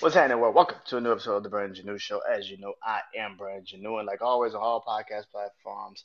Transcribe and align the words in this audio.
What's 0.00 0.14
happening, 0.14 0.40
world? 0.40 0.54
Welcome 0.54 0.76
to 0.88 0.98
a 0.98 1.00
new 1.00 1.10
episode 1.10 1.36
of 1.38 1.42
the 1.42 1.48
Brandon 1.48 1.86
Janeau 1.86 1.98
Show. 1.98 2.18
As 2.18 2.50
you 2.50 2.58
know, 2.58 2.74
I 2.84 3.00
am 3.16 3.38
Brandon 3.38 3.64
Janeau, 3.64 3.96
and 3.96 4.06
like 4.06 4.20
always 4.20 4.54
on 4.54 4.60
all 4.60 4.84
podcast 4.86 5.30
platforms, 5.32 6.04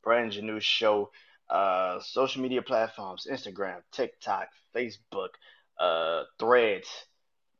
Brandon 0.00 0.44
Janeau 0.44 0.62
Show, 0.62 1.10
uh, 1.50 1.98
social 1.98 2.40
media 2.40 2.62
platforms, 2.62 3.26
Instagram, 3.28 3.78
TikTok, 3.90 4.46
Facebook, 4.76 5.30
uh, 5.80 6.22
Threads, 6.38 6.86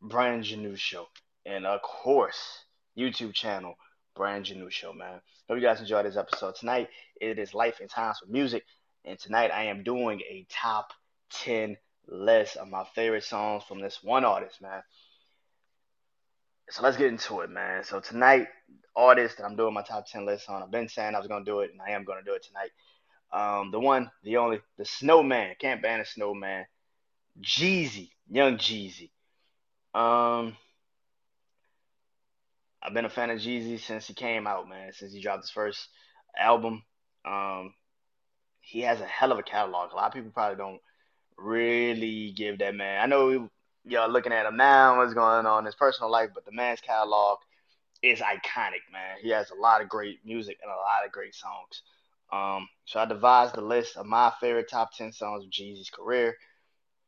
Brandon 0.01 0.45
Janeau 0.45 0.79
Show, 0.79 1.09
and 1.47 1.67
of 1.67 1.83
course, 1.83 2.65
YouTube 2.97 3.35
channel, 3.35 3.75
Brandon 4.15 4.59
Janeau 4.59 4.71
Show, 4.71 4.93
man. 4.93 5.21
Hope 5.49 5.57
you 5.57 5.63
guys 5.63 5.81
enjoyed 5.81 6.07
this 6.07 6.17
episode. 6.17 6.55
Tonight, 6.55 6.91
it 7.21 7.41
is 7.41 7.55
Life 7.55 7.81
and 7.81 7.91
Times 7.91 8.19
with 8.23 8.31
Music, 8.31 8.63
and 9.05 9.19
tonight 9.19 9.51
I 9.51 9.65
am 9.65 9.83
doing 9.83 10.21
a 10.21 10.47
top 10.49 10.93
10 11.31 11.77
list 12.07 12.57
of 12.57 12.69
my 12.69 12.85
favorite 12.95 13.25
songs 13.25 13.65
from 13.65 13.81
this 13.81 13.99
one 14.01 14.25
artist, 14.25 14.63
man 14.63 14.83
so 16.73 16.83
let's 16.83 16.97
get 16.97 17.09
into 17.09 17.41
it, 17.41 17.51
man. 17.51 17.85
So 17.85 18.01
tonight, 18.01 18.49
artist 18.97 19.37
that 19.37 19.45
I'm 19.45 19.57
doing 19.57 19.75
my 19.75 19.83
top 19.83 20.07
ten 20.07 20.25
list 20.25 20.49
on. 20.49 20.63
I've 20.63 20.71
been 20.71 20.89
saying 20.89 21.15
I 21.15 21.19
was 21.19 21.29
gonna 21.29 21.45
do 21.45 21.61
it, 21.61 21.71
and 21.71 21.83
I 21.83 21.91
am 21.91 22.05
gonna 22.05 22.23
do 22.25 22.33
it 22.33 22.47
tonight. 22.47 22.71
Um, 23.31 23.71
the 23.71 23.79
one, 23.79 24.11
the 24.23 24.39
only, 24.39 24.61
the 24.79 24.87
Snowman. 24.87 25.55
Can't 25.59 25.83
ban 25.83 26.01
a 26.01 26.05
Snowman. 26.07 26.65
Jeezy, 27.43 28.11
Young 28.31 28.57
Jeezy. 28.57 29.11
Um, 29.95 30.57
I've 32.83 32.95
been 32.95 33.05
a 33.05 33.11
fan 33.11 33.29
of 33.29 33.39
Jeezy 33.39 33.79
since 33.79 34.07
he 34.07 34.15
came 34.15 34.47
out, 34.47 34.67
man. 34.67 34.93
Since 34.95 35.13
he 35.13 35.21
dropped 35.21 35.43
his 35.43 35.51
first 35.51 35.89
album. 36.39 36.83
Um, 37.27 37.75
he 38.61 38.81
has 38.81 39.01
a 39.03 39.07
hell 39.07 39.33
of 39.33 39.39
a 39.39 39.43
catalog. 39.43 39.93
A 39.93 39.97
lot 39.97 40.07
of 40.07 40.15
people 40.15 40.31
probably 40.31 40.57
don't 40.57 40.81
really 41.37 42.33
give 42.35 42.61
that 42.61 42.75
man. 42.75 43.03
I 43.03 43.07
know 43.07 43.51
y'all 43.85 44.11
looking 44.11 44.33
at 44.33 44.47
him 44.47 44.57
now, 44.57 44.99
what's 44.99 45.15
going 45.15 45.47
on 45.47 45.61
in 45.61 45.67
his 45.67 45.75
personal 45.75 46.11
life, 46.11 46.31
but 46.35 46.45
the 46.45 46.53
man's 46.53 46.81
catalog 46.81 47.39
is 48.03 48.21
iconic, 48.21 48.83
man. 48.93 49.17
He 49.21 49.31
has 49.31 49.51
a 49.51 49.55
lot 49.55 49.81
of 49.81 49.89
great 49.89 50.19
music 50.25 50.59
and 50.63 50.71
a 50.71 50.75
lot 50.75 51.05
of 51.07 51.13
great 51.13 51.35
songs. 51.35 51.83
Um, 52.33 52.69
so 52.85 52.99
I 52.99 53.05
devised 53.05 53.55
the 53.55 53.61
list 53.61 53.97
of 53.97 54.07
my 54.07 54.33
favorite 54.41 54.69
top 54.71 54.93
ten 54.97 55.13
songs 55.13 55.45
of 55.45 55.51
Jeezy's 55.51 55.91
career. 55.91 56.37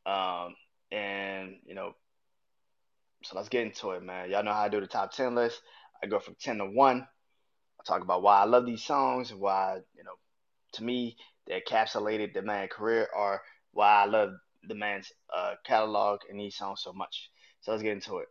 Um, 0.05 0.55
and 0.91 1.55
you 1.65 1.73
know, 1.75 1.93
so 3.23 3.35
let's 3.35 3.49
get 3.49 3.65
into 3.65 3.91
it, 3.91 4.03
man. 4.03 4.29
Y'all 4.29 4.43
know 4.43 4.53
how 4.53 4.61
I 4.61 4.69
do 4.69 4.79
the 4.79 4.87
top 4.87 5.11
ten 5.11 5.35
list. 5.35 5.61
I 6.03 6.07
go 6.07 6.19
from 6.19 6.35
ten 6.39 6.59
to 6.59 6.65
one. 6.65 7.07
I 7.79 7.83
talk 7.85 8.01
about 8.01 8.21
why 8.21 8.39
I 8.39 8.45
love 8.45 8.65
these 8.65 8.83
songs 8.83 9.31
and 9.31 9.39
why, 9.39 9.79
you 9.97 10.03
know, 10.03 10.13
to 10.73 10.83
me, 10.83 11.17
they 11.47 11.59
encapsulated 11.59 12.33
the 12.33 12.41
man's 12.41 12.71
career 12.71 13.07
or 13.15 13.41
why 13.71 14.03
I 14.03 14.05
love 14.05 14.29
the 14.67 14.75
man's 14.75 15.11
uh, 15.35 15.53
catalog 15.65 16.21
and 16.29 16.39
these 16.39 16.55
songs 16.55 16.81
so 16.83 16.93
much. 16.93 17.29
So 17.61 17.71
let's 17.71 17.83
get 17.83 17.93
into 17.93 18.17
it. 18.17 18.27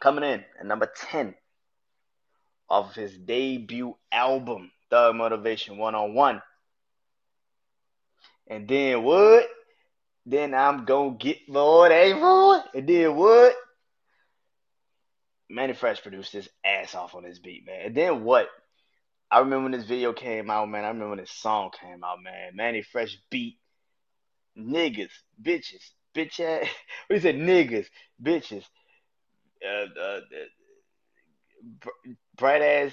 Coming 0.00 0.24
in 0.24 0.44
at 0.60 0.66
number 0.66 0.90
10 1.10 1.34
of 2.68 2.94
his 2.94 3.16
debut 3.16 3.96
album, 4.12 4.70
Thug 4.90 5.16
Motivation 5.16 5.78
101. 5.78 6.42
And 8.48 8.68
then 8.68 9.02
what? 9.02 9.46
Then 10.24 10.54
I'm 10.54 10.84
gonna 10.84 11.16
get 11.16 11.38
Lord 11.48 11.92
A. 11.92 12.12
Boy. 12.12 12.58
And 12.74 12.88
then 12.88 13.16
what? 13.16 13.54
Mannie 15.48 15.74
Fresh 15.74 16.02
produced 16.02 16.32
his 16.32 16.48
ass 16.64 16.94
off 16.94 17.14
on 17.14 17.22
this 17.22 17.38
beat, 17.38 17.64
man. 17.66 17.86
And 17.86 17.94
then 17.94 18.24
what? 18.24 18.48
I 19.30 19.40
remember 19.40 19.64
when 19.64 19.72
this 19.72 19.84
video 19.84 20.12
came 20.12 20.50
out, 20.50 20.68
man. 20.68 20.84
I 20.84 20.88
remember 20.88 21.10
when 21.10 21.18
this 21.18 21.30
song 21.30 21.70
came 21.80 22.02
out, 22.04 22.22
man. 22.22 22.54
Mannie 22.54 22.82
Fresh 22.82 23.18
beat 23.30 23.58
niggas, 24.58 25.10
bitches, 25.42 25.82
bitch 26.14 26.40
ass. 26.40 26.68
What 27.06 27.16
he 27.16 27.20
said, 27.20 27.36
niggas, 27.36 27.86
bitches, 28.22 28.64
uh, 29.64 30.00
uh, 30.00 30.20
uh, 31.84 31.88
bright 32.36 32.62
ass. 32.62 32.92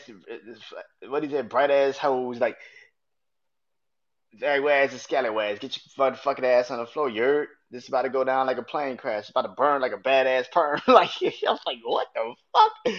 What 1.07 1.23
he 1.23 1.29
said, 1.29 1.49
bright 1.49 1.71
ass 1.71 1.97
hoes, 1.97 2.39
like 2.39 2.57
ass 4.41 4.91
and 4.91 5.01
scallywags. 5.01 5.59
Get 5.59 5.77
your 5.97 6.15
fucking 6.15 6.45
ass 6.45 6.71
on 6.71 6.79
the 6.79 6.85
floor. 6.85 7.09
You're 7.09 7.47
this 7.71 7.83
is 7.83 7.89
about 7.89 8.03
to 8.03 8.09
go 8.09 8.23
down 8.23 8.47
like 8.47 8.57
a 8.57 8.63
plane 8.63 8.97
crash. 8.97 9.21
It's 9.21 9.29
about 9.29 9.43
to 9.43 9.49
burn 9.49 9.81
like 9.81 9.93
a 9.93 9.97
badass 9.97 10.51
perm. 10.51 10.79
like 10.87 11.09
I 11.21 11.33
was 11.43 11.59
like, 11.65 11.77
what 11.83 12.07
the 12.13 12.35
fuck 12.53 12.95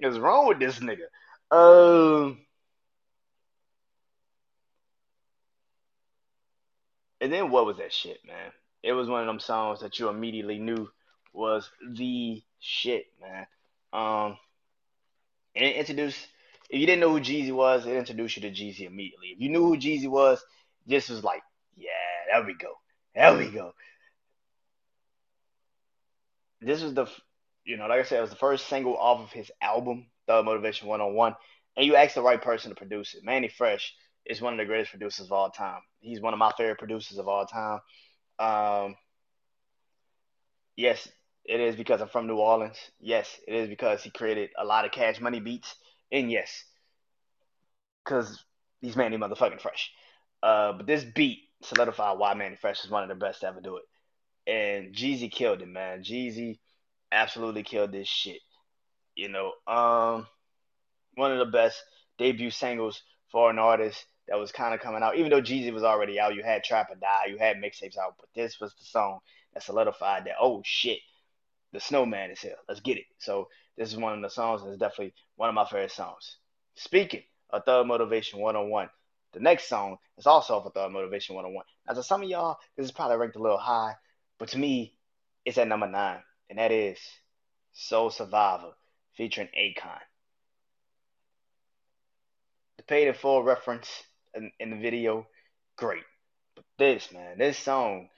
is 0.00 0.18
wrong 0.18 0.48
with 0.48 0.58
this 0.58 0.78
nigga? 0.80 1.06
Um. 1.50 2.45
And 7.20 7.32
then 7.32 7.50
what 7.50 7.66
was 7.66 7.78
that 7.78 7.92
shit, 7.92 8.18
man? 8.26 8.52
It 8.82 8.92
was 8.92 9.08
one 9.08 9.20
of 9.20 9.26
them 9.26 9.40
songs 9.40 9.80
that 9.80 9.98
you 9.98 10.08
immediately 10.08 10.58
knew 10.58 10.88
was 11.32 11.70
the 11.88 12.42
shit, 12.60 13.06
man. 13.20 13.46
Um, 13.92 14.36
and 15.54 15.64
it 15.64 15.76
introduced. 15.76 16.18
If 16.68 16.80
you 16.80 16.86
didn't 16.86 17.00
know 17.00 17.10
who 17.10 17.20
Jeezy 17.20 17.52
was, 17.52 17.86
it 17.86 17.96
introduced 17.96 18.36
you 18.36 18.42
to 18.42 18.50
Jeezy 18.50 18.86
immediately. 18.86 19.28
If 19.28 19.40
you 19.40 19.48
knew 19.48 19.64
who 19.64 19.76
Jeezy 19.76 20.08
was, 20.08 20.42
this 20.86 21.08
was 21.08 21.24
like, 21.24 21.42
yeah, 21.76 21.90
there 22.30 22.44
we 22.44 22.54
go, 22.54 22.74
there 23.14 23.36
we 23.36 23.48
go. 23.48 23.72
This 26.60 26.82
was 26.82 26.94
the, 26.94 27.06
you 27.64 27.76
know, 27.76 27.86
like 27.86 28.00
I 28.00 28.02
said, 28.02 28.18
it 28.18 28.22
was 28.22 28.30
the 28.30 28.36
first 28.36 28.68
single 28.68 28.96
off 28.96 29.20
of 29.20 29.30
his 29.30 29.50
album, 29.60 30.06
Thug 30.26 30.44
Motivation 30.44 30.88
101. 30.88 31.34
And 31.76 31.86
you 31.86 31.96
asked 31.96 32.14
the 32.14 32.22
right 32.22 32.40
person 32.40 32.70
to 32.70 32.74
produce 32.74 33.14
it. 33.14 33.24
Mannie 33.24 33.48
Fresh 33.48 33.94
is 34.26 34.40
one 34.40 34.52
of 34.52 34.58
the 34.58 34.64
greatest 34.64 34.90
producers 34.90 35.26
of 35.26 35.32
all 35.32 35.50
time. 35.50 35.80
He's 36.00 36.20
one 36.20 36.32
of 36.32 36.38
my 36.38 36.52
favorite 36.56 36.78
producers 36.78 37.18
of 37.18 37.28
all 37.28 37.46
time. 37.46 37.80
Um, 38.38 38.96
yes, 40.76 41.08
it 41.44 41.60
is 41.60 41.76
because 41.76 42.00
I'm 42.00 42.08
from 42.08 42.26
New 42.26 42.36
Orleans. 42.36 42.78
Yes, 43.00 43.28
it 43.46 43.54
is 43.54 43.68
because 43.68 44.02
he 44.02 44.10
created 44.10 44.50
a 44.58 44.64
lot 44.64 44.84
of 44.84 44.90
cash 44.92 45.20
money 45.20 45.40
beats. 45.40 45.74
And 46.10 46.30
yes, 46.30 46.64
because 48.04 48.44
he's 48.80 48.96
Mannie 48.96 49.16
motherfucking 49.16 49.60
Fresh. 49.60 49.92
Uh, 50.42 50.72
but 50.72 50.86
this 50.86 51.04
beat 51.04 51.40
solidified 51.62 52.18
why 52.18 52.34
Mannie 52.34 52.56
Fresh 52.56 52.84
is 52.84 52.90
one 52.90 53.02
of 53.02 53.08
the 53.08 53.14
best 53.14 53.40
to 53.40 53.48
ever 53.48 53.60
do 53.60 53.76
it. 53.76 53.84
And 54.48 54.94
Jeezy 54.94 55.30
killed 55.30 55.62
it, 55.62 55.68
man. 55.68 56.02
Jeezy 56.02 56.58
absolutely 57.10 57.62
killed 57.62 57.92
this 57.92 58.08
shit. 58.08 58.40
You 59.14 59.28
know, 59.28 59.52
um, 59.66 60.26
one 61.14 61.32
of 61.32 61.38
the 61.38 61.50
best 61.50 61.82
debut 62.18 62.50
singles 62.50 63.02
for 63.32 63.50
an 63.50 63.58
artist 63.58 64.04
that 64.28 64.38
was 64.38 64.52
kind 64.52 64.74
of 64.74 64.80
coming 64.80 65.02
out. 65.02 65.16
Even 65.16 65.30
though 65.30 65.42
Jeezy 65.42 65.72
was 65.72 65.84
already 65.84 66.18
out, 66.18 66.34
you 66.34 66.42
had 66.42 66.64
Trap 66.64 66.90
or 66.90 66.96
Die, 66.96 67.26
you 67.28 67.38
had 67.38 67.56
mixtapes 67.56 67.98
out, 67.98 68.14
but 68.18 68.28
this 68.34 68.60
was 68.60 68.74
the 68.74 68.84
song 68.84 69.20
that 69.54 69.62
solidified 69.62 70.24
that. 70.24 70.34
Oh 70.40 70.62
shit, 70.64 70.98
the 71.72 71.80
Snowman 71.80 72.30
is 72.30 72.40
here. 72.40 72.56
Let's 72.68 72.80
get 72.80 72.98
it. 72.98 73.04
So 73.18 73.48
this 73.76 73.90
is 73.90 73.98
one 73.98 74.14
of 74.14 74.22
the 74.22 74.30
songs 74.30 74.62
and 74.62 74.70
it's 74.70 74.80
definitely 74.80 75.14
one 75.36 75.48
of 75.48 75.54
my 75.54 75.64
favorite 75.64 75.92
songs. 75.92 76.38
Speaking 76.74 77.22
of 77.50 77.64
Thug 77.64 77.86
Motivation 77.86 78.40
101, 78.40 78.88
the 79.32 79.40
next 79.40 79.68
song 79.68 79.98
is 80.18 80.26
also 80.26 80.60
for 80.60 80.70
Thug 80.70 80.92
Motivation 80.92 81.34
101. 81.34 81.64
Now 81.86 81.94
to 81.94 82.02
some 82.02 82.22
of 82.22 82.28
y'all, 82.28 82.56
this 82.76 82.86
is 82.86 82.92
probably 82.92 83.16
ranked 83.16 83.36
a 83.36 83.42
little 83.42 83.58
high, 83.58 83.94
but 84.38 84.48
to 84.48 84.58
me, 84.58 84.94
it's 85.44 85.58
at 85.58 85.68
number 85.68 85.86
nine, 85.86 86.20
and 86.50 86.58
that 86.58 86.72
is 86.72 86.98
Soul 87.72 88.10
Survivor 88.10 88.72
featuring 89.14 89.48
Akon. 89.58 90.00
The 92.78 92.82
paid 92.82 93.08
in 93.08 93.14
full 93.14 93.42
reference 93.42 93.88
in, 94.36 94.52
in 94.60 94.70
the 94.70 94.76
video, 94.76 95.26
great. 95.76 96.04
But 96.54 96.64
this, 96.78 97.12
man, 97.12 97.38
this 97.38 97.58
song, 97.58 98.08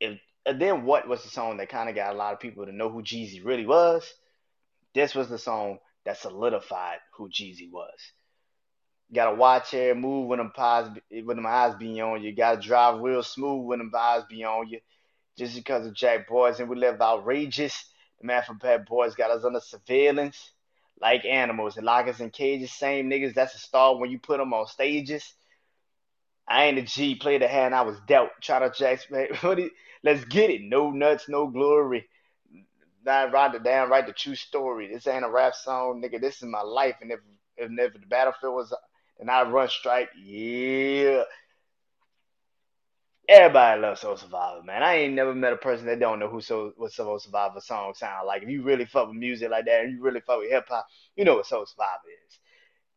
if 0.00 0.18
and 0.46 0.60
then 0.60 0.84
what 0.84 1.06
was 1.06 1.22
the 1.22 1.28
song 1.28 1.58
that 1.58 1.68
kind 1.68 1.90
of 1.90 1.94
got 1.94 2.14
a 2.14 2.16
lot 2.16 2.32
of 2.32 2.40
people 2.40 2.64
to 2.64 2.72
know 2.72 2.88
who 2.88 3.02
Jeezy 3.02 3.44
really 3.44 3.66
was? 3.66 4.10
This 4.94 5.14
was 5.14 5.28
the 5.28 5.38
song 5.38 5.78
that 6.06 6.16
solidified 6.16 6.98
who 7.16 7.28
Jeezy 7.28 7.70
was. 7.70 7.98
You 9.08 9.16
gotta 9.16 9.36
watch 9.36 9.74
it, 9.74 9.96
move 9.96 10.26
when 10.26 10.38
them 10.38 10.52
eyes, 10.56 10.88
when 11.10 11.36
them 11.36 11.46
eyes 11.46 11.74
be 11.74 12.00
on 12.00 12.22
you. 12.22 12.30
you 12.30 12.36
gotta 12.36 12.60
drive 12.60 13.00
real 13.00 13.22
smooth 13.22 13.66
when 13.66 13.78
them 13.78 13.92
eyes 13.96 14.22
be 14.28 14.44
on 14.44 14.68
you. 14.68 14.80
Just 15.36 15.54
because 15.54 15.86
of 15.86 15.94
Jack 15.94 16.26
Boys 16.26 16.60
and 16.60 16.68
we 16.68 16.76
live 16.76 17.00
outrageous. 17.00 17.84
The 18.20 18.26
man 18.26 18.42
from 18.42 18.58
Bad 18.58 18.86
Boys 18.86 19.14
got 19.14 19.30
us 19.30 19.44
under 19.44 19.60
surveillance 19.60 20.52
like 21.00 21.24
animals 21.24 21.76
and 21.76 21.86
lock 21.86 22.08
us 22.08 22.20
in 22.20 22.30
cages. 22.30 22.72
Same 22.72 23.08
niggas 23.10 23.34
that's 23.34 23.54
a 23.54 23.58
star 23.58 23.96
when 23.96 24.10
you 24.10 24.18
put 24.18 24.38
them 24.38 24.52
on 24.52 24.66
stages. 24.66 25.34
I 26.46 26.64
ain't 26.64 26.78
a 26.78 26.82
G, 26.82 27.14
played 27.14 27.42
the 27.42 27.48
hand 27.48 27.74
I 27.74 27.82
was 27.82 27.98
dealt. 28.06 28.30
Try 28.40 28.60
to 28.60 28.70
jack, 28.70 29.00
let's 30.02 30.24
get 30.24 30.50
it. 30.50 30.62
No 30.62 30.90
nuts, 30.90 31.28
no 31.28 31.46
glory. 31.46 32.08
Not 33.04 33.32
write 33.32 33.54
it 33.54 33.62
down, 33.62 33.90
write 33.90 34.06
the 34.06 34.12
true 34.12 34.34
story. 34.34 34.88
This 34.92 35.06
ain't 35.06 35.24
a 35.24 35.30
rap 35.30 35.54
song, 35.54 36.02
nigga. 36.02 36.20
This 36.20 36.36
is 36.36 36.44
my 36.44 36.62
life. 36.62 36.96
And 37.00 37.12
if 37.12 37.20
if 37.56 37.70
never 37.70 37.98
the 37.98 38.06
battlefield 38.06 38.54
was, 38.54 38.72
then 39.18 39.28
I 39.28 39.42
run 39.42 39.68
strike. 39.68 40.10
Yeah. 40.16 41.24
Everybody 43.28 43.80
loves 43.80 44.00
Soul 44.00 44.16
Survivor, 44.16 44.62
man. 44.62 44.82
I 44.82 44.94
ain't 44.94 45.14
never 45.14 45.34
met 45.34 45.52
a 45.52 45.58
person 45.58 45.86
that 45.86 46.00
don't 46.00 46.18
know 46.18 46.28
who 46.28 46.40
so 46.40 46.72
what 46.76 46.92
Soul 46.92 47.18
Survivor 47.18 47.60
song 47.60 47.92
sound 47.94 48.26
like. 48.26 48.42
If 48.42 48.48
you 48.48 48.62
really 48.62 48.86
fuck 48.86 49.08
with 49.08 49.16
music 49.16 49.50
like 49.50 49.66
that, 49.66 49.84
and 49.84 49.92
you 49.92 50.02
really 50.02 50.20
fuck 50.20 50.38
with 50.38 50.50
hip 50.50 50.66
hop, 50.68 50.86
you 51.14 51.24
know 51.24 51.36
what 51.36 51.46
Soul 51.46 51.66
Survivor 51.66 52.00
is. 52.26 52.38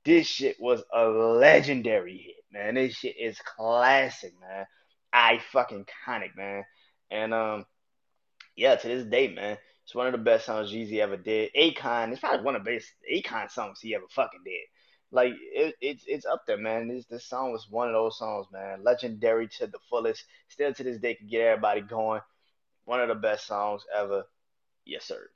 This 0.06 0.28
shit 0.28 0.56
was 0.60 0.84
a 0.94 1.06
legendary 1.06 2.18
hit 2.18 2.42
man. 2.52 2.76
This 2.76 2.96
shit 2.96 3.16
is 3.20 3.40
classic, 3.40 4.34
man. 4.40 4.66
I 5.14 5.40
fucking 5.52 5.86
iconic, 6.08 6.36
man. 6.36 6.64
And 7.10 7.34
um, 7.34 7.66
yeah, 8.56 8.76
to 8.76 8.88
this 8.88 9.06
day, 9.06 9.34
man, 9.34 9.58
It's 9.84 9.96
one 9.96 10.08
of 10.08 10.14
the 10.14 10.18
best 10.18 10.46
songs 10.46 10.72
Jeezy 10.72 11.00
ever 11.00 11.18
did. 11.18 11.52
Akon, 11.58 12.12
it's 12.12 12.20
probably 12.20 12.46
one 12.46 12.56
of 12.56 12.64
the 12.64 12.72
best 12.72 12.88
Akon 13.12 13.50
songs 13.52 13.80
he 13.82 13.96
ever 13.96 14.06
fucking 14.10 14.42
did. 14.46 14.62
Like 15.12 15.34
it, 15.40 15.76
it's 15.82 16.04
it's 16.08 16.26
up 16.26 16.46
there, 16.48 16.58
man. 16.58 16.88
This 16.88 17.06
this 17.06 17.26
song 17.26 17.52
was 17.52 17.68
one 17.70 17.88
of 17.90 17.94
those 17.94 18.18
songs, 18.18 18.48
man. 18.52 18.84
Legendary 18.84 19.48
to 19.60 19.68
the 19.68 19.80
fullest. 19.90 20.24
Still 20.48 20.74
to 20.74 20.84
this 20.84 21.00
day 21.00 21.16
can 21.16 21.28
get 21.28 21.42
everybody 21.42 21.82
going. 21.82 22.22
One 22.86 23.02
of 23.02 23.10
the 23.10 23.16
best 23.16 23.46
songs 23.46 23.84
ever. 23.94 24.24
Yes, 24.86 25.06
sir. 25.06 25.30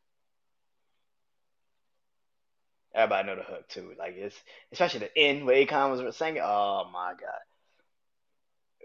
Everybody 2.94 3.28
know 3.28 3.36
the 3.36 3.44
hook 3.44 3.68
too. 3.68 3.94
Like 4.00 4.16
it's 4.16 4.36
especially 4.72 5.02
the 5.02 5.18
end 5.18 5.46
where 5.46 5.66
Akon 5.66 5.92
was 5.92 6.16
singing. 6.16 6.42
Oh 6.42 6.90
my 6.94 7.12
god. 7.20 7.42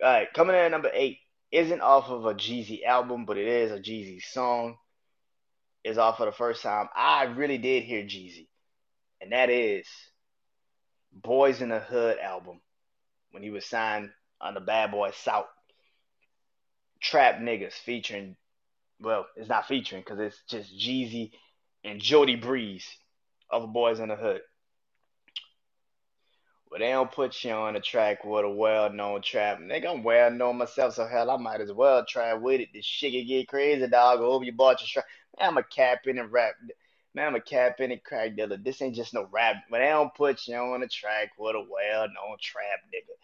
All 0.02 0.12
right, 0.12 0.32
coming 0.32 0.56
in 0.56 0.62
at 0.62 0.70
number 0.72 0.90
eight 0.92 1.18
isn't 1.52 1.80
off 1.80 2.08
of 2.08 2.26
a 2.26 2.34
Jeezy 2.34 2.82
album, 2.84 3.26
but 3.26 3.38
it 3.38 3.46
is 3.46 3.70
a 3.70 3.78
Jeezy 3.78 4.20
song. 4.22 4.76
Is 5.84 5.98
off 5.98 6.18
for 6.18 6.26
the 6.26 6.32
first 6.32 6.62
time 6.62 6.88
I 6.94 7.24
really 7.24 7.56
did 7.56 7.84
hear 7.84 8.02
Jeezy, 8.02 8.48
and 9.20 9.32
that 9.32 9.48
is 9.48 9.86
Boys 11.12 11.60
in 11.60 11.70
the 11.70 11.78
Hood 11.78 12.18
album 12.18 12.60
when 13.30 13.42
he 13.42 13.50
was 13.50 13.66
signed 13.66 14.10
on 14.40 14.54
the 14.54 14.60
Bad 14.60 14.90
Boy 14.90 15.10
South. 15.14 15.46
Trap 17.00 17.38
Niggas 17.40 17.72
featuring, 17.72 18.36
well, 19.00 19.26
it's 19.36 19.48
not 19.48 19.66
featuring 19.66 20.02
because 20.02 20.20
it's 20.20 20.42
just 20.48 20.76
Jeezy 20.78 21.32
and 21.82 22.00
Jody 22.00 22.36
Breeze 22.36 22.86
of 23.50 23.72
Boys 23.72 24.00
in 24.00 24.08
the 24.08 24.16
Hood. 24.16 24.42
Well, 26.70 26.78
they 26.78 26.90
don't 26.90 27.10
put 27.10 27.42
you 27.42 27.50
on 27.50 27.74
a 27.74 27.80
track 27.80 28.24
with 28.24 28.44
a 28.44 28.50
well-known 28.50 29.22
trap. 29.22 29.58
Nigga, 29.58 29.90
I'm 29.90 30.04
well-known 30.04 30.58
myself, 30.58 30.94
so 30.94 31.06
hell, 31.06 31.30
I 31.30 31.36
might 31.36 31.60
as 31.60 31.72
well 31.72 32.04
try 32.06 32.32
with 32.34 32.60
it. 32.60 32.68
This 32.72 32.84
shit 32.84 33.12
can 33.12 33.26
get 33.26 33.48
crazy, 33.48 33.88
dog. 33.88 34.20
I 34.20 34.22
hope 34.22 34.44
you 34.44 34.52
bought 34.52 34.80
your 34.80 34.86
strap. 34.86 35.06
I'm 35.40 35.56
a 35.56 35.64
cap 35.64 36.06
in 36.06 36.18
and 36.18 36.30
rap. 36.30 36.54
Man, 37.14 37.26
I'm 37.26 37.34
a 37.34 37.40
cap 37.40 37.80
in 37.80 37.90
and 37.90 38.02
crack 38.04 38.36
dealer. 38.36 38.56
This 38.56 38.80
ain't 38.82 38.94
just 38.94 39.14
no 39.14 39.26
rap. 39.32 39.56
But 39.70 39.78
they 39.78 39.86
don't 39.86 40.14
put 40.14 40.46
you 40.46 40.54
on 40.56 40.82
a 40.82 40.88
track 40.88 41.30
with 41.38 41.56
a 41.56 41.60
well-known 41.60 42.36
trap, 42.40 42.80
nigga. 42.94 43.14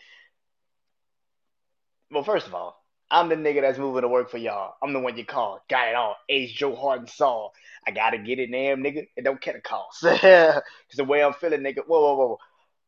Well, 2.10 2.24
first 2.24 2.46
of 2.46 2.54
all, 2.54 2.82
I'm 3.10 3.28
the 3.28 3.36
nigga 3.36 3.60
that's 3.60 3.78
moving 3.78 4.02
to 4.02 4.08
work 4.08 4.30
for 4.30 4.38
y'all. 4.38 4.74
I'm 4.82 4.92
the 4.92 4.98
one 4.98 5.16
you 5.16 5.24
call. 5.24 5.60
Got 5.70 5.88
it 5.88 5.94
all. 5.94 6.16
Ace, 6.28 6.52
Joe 6.52 6.74
Harden, 6.74 7.06
Saul. 7.06 7.52
I 7.86 7.92
gotta 7.92 8.18
get 8.18 8.40
it, 8.40 8.50
damn 8.50 8.82
nigga. 8.82 9.06
It 9.16 9.22
don't 9.24 9.40
care 9.40 9.54
the 9.54 9.60
cost. 9.60 10.00
Cause 10.02 10.62
the 10.96 11.04
way 11.04 11.22
I'm 11.22 11.32
feeling, 11.34 11.60
nigga. 11.60 11.86
Whoa, 11.86 12.00
whoa, 12.00 12.14
whoa. 12.16 12.38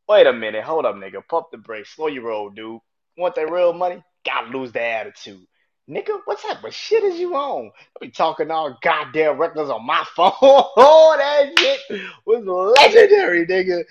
Wait 0.08 0.26
a 0.26 0.32
minute. 0.32 0.64
Hold 0.64 0.86
up, 0.86 0.96
nigga. 0.96 1.26
Pump 1.28 1.46
the 1.52 1.58
brakes. 1.58 1.94
Slow 1.94 2.08
your 2.08 2.24
roll, 2.24 2.50
dude. 2.50 2.80
Want 3.16 3.36
that 3.36 3.50
real 3.50 3.72
money? 3.72 4.02
Gotta 4.24 4.56
lose 4.56 4.72
that 4.72 5.06
attitude. 5.06 5.46
Nigga, 5.88 6.20
what 6.26 6.38
type 6.40 6.62
of 6.64 6.74
shit 6.74 7.02
is 7.02 7.18
you 7.18 7.34
on? 7.34 7.70
I 7.96 8.06
be 8.06 8.10
talking 8.10 8.50
all 8.50 8.76
goddamn 8.82 9.38
records 9.38 9.70
on 9.70 9.86
my 9.86 10.04
phone. 10.16 10.32
oh, 10.42 11.16
that 11.18 11.58
shit 11.58 12.00
was 12.26 12.44
legendary, 12.44 13.46
nigga. 13.46 13.84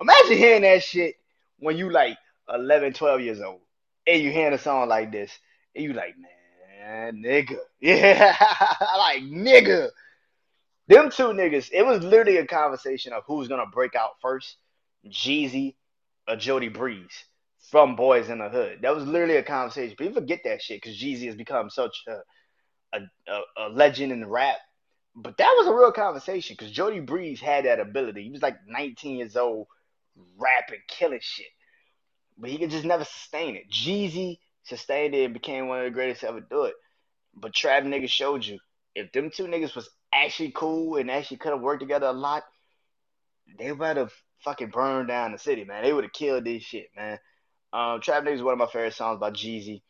Imagine 0.00 0.36
hearing 0.36 0.62
that 0.62 0.84
shit 0.84 1.16
when 1.58 1.76
you 1.76 1.90
like 1.90 2.16
11, 2.52 2.92
12 2.92 3.20
years 3.22 3.40
old. 3.40 3.60
And 4.06 4.22
you 4.22 4.30
hearing 4.30 4.54
a 4.54 4.58
song 4.58 4.88
like 4.88 5.10
this. 5.10 5.36
And 5.74 5.82
you 5.82 5.94
like, 5.94 6.14
man, 6.16 7.22
nigga. 7.24 7.58
Yeah, 7.80 8.34
like, 8.96 9.22
nigga. 9.22 9.88
Them 10.88 11.10
two 11.10 11.24
niggas, 11.24 11.70
it 11.72 11.84
was 11.84 12.04
literally 12.04 12.36
a 12.36 12.46
conversation 12.46 13.12
of 13.12 13.24
who's 13.26 13.48
gonna 13.48 13.66
break 13.66 13.96
out 13.96 14.12
first, 14.22 14.56
Jeezy 15.08 15.74
or 16.28 16.36
Jody 16.36 16.68
Breeze 16.68 17.24
from 17.70 17.96
Boys 17.96 18.28
in 18.28 18.38
the 18.38 18.48
Hood. 18.48 18.80
That 18.82 18.94
was 18.94 19.06
literally 19.06 19.36
a 19.36 19.42
conversation. 19.42 19.96
People 19.96 20.14
forget 20.14 20.40
that 20.44 20.62
shit 20.62 20.80
because 20.80 20.98
Jeezy 20.98 21.26
has 21.26 21.36
become 21.36 21.70
such 21.70 21.96
a, 22.08 22.98
a, 23.28 23.40
a, 23.58 23.68
legend 23.70 24.12
in 24.12 24.26
rap. 24.28 24.56
But 25.14 25.38
that 25.38 25.54
was 25.58 25.66
a 25.66 25.74
real 25.74 25.92
conversation 25.92 26.56
because 26.58 26.72
Jody 26.72 27.00
Breeze 27.00 27.40
had 27.40 27.64
that 27.64 27.80
ability. 27.80 28.24
He 28.24 28.30
was 28.30 28.42
like 28.42 28.56
19 28.66 29.16
years 29.16 29.36
old, 29.36 29.66
rapping, 30.36 30.80
killing 30.88 31.20
shit. 31.22 31.46
But 32.38 32.50
he 32.50 32.58
could 32.58 32.70
just 32.70 32.84
never 32.84 33.04
sustain 33.04 33.56
it. 33.56 33.70
Jeezy 33.70 34.38
sustained 34.64 35.14
it 35.14 35.24
and 35.24 35.34
became 35.34 35.68
one 35.68 35.78
of 35.78 35.84
the 35.84 35.90
greatest 35.90 36.20
to 36.20 36.28
ever 36.28 36.40
do 36.40 36.64
it. 36.64 36.74
But 37.34 37.54
Trap 37.54 37.84
niggas 37.84 38.10
showed 38.10 38.44
you 38.44 38.58
if 38.94 39.12
them 39.12 39.30
two 39.30 39.44
niggas 39.44 39.74
was 39.74 39.88
actually 40.12 40.52
cool 40.54 40.96
and 40.96 41.10
actually 41.10 41.36
could 41.38 41.52
have 41.52 41.60
worked 41.60 41.80
together 41.80 42.06
a 42.06 42.12
lot, 42.12 42.44
they 43.58 43.72
would 43.72 43.96
have 43.96 44.12
fucking 44.40 44.70
burned 44.70 45.08
down 45.08 45.32
the 45.32 45.38
city, 45.38 45.64
man. 45.64 45.82
They 45.82 45.92
would 45.92 46.04
have 46.04 46.12
killed 46.12 46.44
this 46.44 46.62
shit, 46.62 46.88
man. 46.96 47.18
Um, 47.76 48.00
Trap 48.00 48.24
Niggas 48.24 48.36
is 48.36 48.42
one 48.42 48.54
of 48.54 48.58
my 48.58 48.66
favorite 48.66 48.94
songs 48.94 49.20
by 49.20 49.30
Jeezy. 49.30 49.82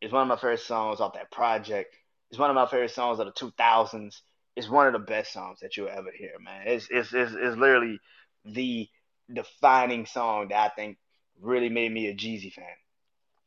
It's 0.00 0.10
one 0.10 0.22
of 0.22 0.28
my 0.28 0.36
favorite 0.36 0.60
songs 0.60 1.00
off 1.00 1.12
that 1.12 1.30
project. 1.30 1.94
It's 2.30 2.38
one 2.38 2.48
of 2.48 2.56
my 2.56 2.64
favorite 2.64 2.92
songs 2.92 3.18
of 3.18 3.26
the 3.26 3.32
2000s. 3.32 4.22
It's 4.56 4.70
one 4.70 4.86
of 4.86 4.94
the 4.94 5.00
best 5.00 5.30
songs 5.30 5.58
that 5.60 5.76
you'll 5.76 5.90
ever 5.90 6.10
hear, 6.16 6.32
man. 6.42 6.62
It's 6.64 6.88
it's 6.90 7.12
it's, 7.12 7.32
it's 7.32 7.58
literally 7.58 8.00
the 8.46 8.88
defining 9.32 10.06
song 10.06 10.48
that 10.48 10.72
I 10.72 10.74
think 10.74 10.96
really 11.42 11.68
made 11.68 11.92
me 11.92 12.06
a 12.06 12.14
Jeezy 12.14 12.54
fan. 12.54 12.64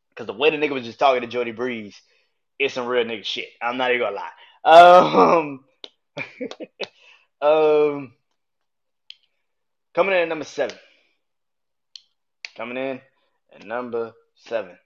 Because 0.09 0.27
the 0.27 0.33
way 0.33 0.51
the 0.51 0.57
nigga 0.57 0.73
was 0.73 0.85
just 0.85 0.99
talking 0.99 1.21
to 1.21 1.27
Jody 1.27 1.51
Breeze, 1.51 1.99
it's 2.59 2.75
some 2.75 2.85
real 2.85 3.05
nigga 3.05 3.25
shit. 3.25 3.49
I'm 3.59 3.77
not 3.77 3.89
even 3.89 4.01
gonna 4.01 4.15
lie. 4.15 5.41
Um, 5.41 5.63
um, 7.41 8.13
coming 9.95 10.13
in 10.13 10.21
at 10.21 10.29
number 10.29 10.45
seven. 10.45 10.77
Coming 12.55 12.77
in 12.77 13.01
at 13.53 13.65
number 13.65 14.13
seven. 14.35 14.77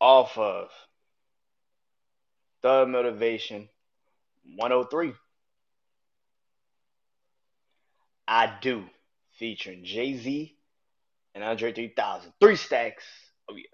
Off 0.00 0.36
of 0.38 0.68
Thug 2.62 2.88
Motivation 2.88 3.68
103. 4.56 5.12
I 8.26 8.52
Do, 8.60 8.84
featuring 9.38 9.84
Jay 9.84 10.16
Z 10.16 10.56
and 11.34 11.44
Andre 11.44 11.72
3000. 11.72 12.32
Three 12.40 12.56
stacks. 12.56 13.04
Oh, 13.50 13.56
yeah. 13.56 13.64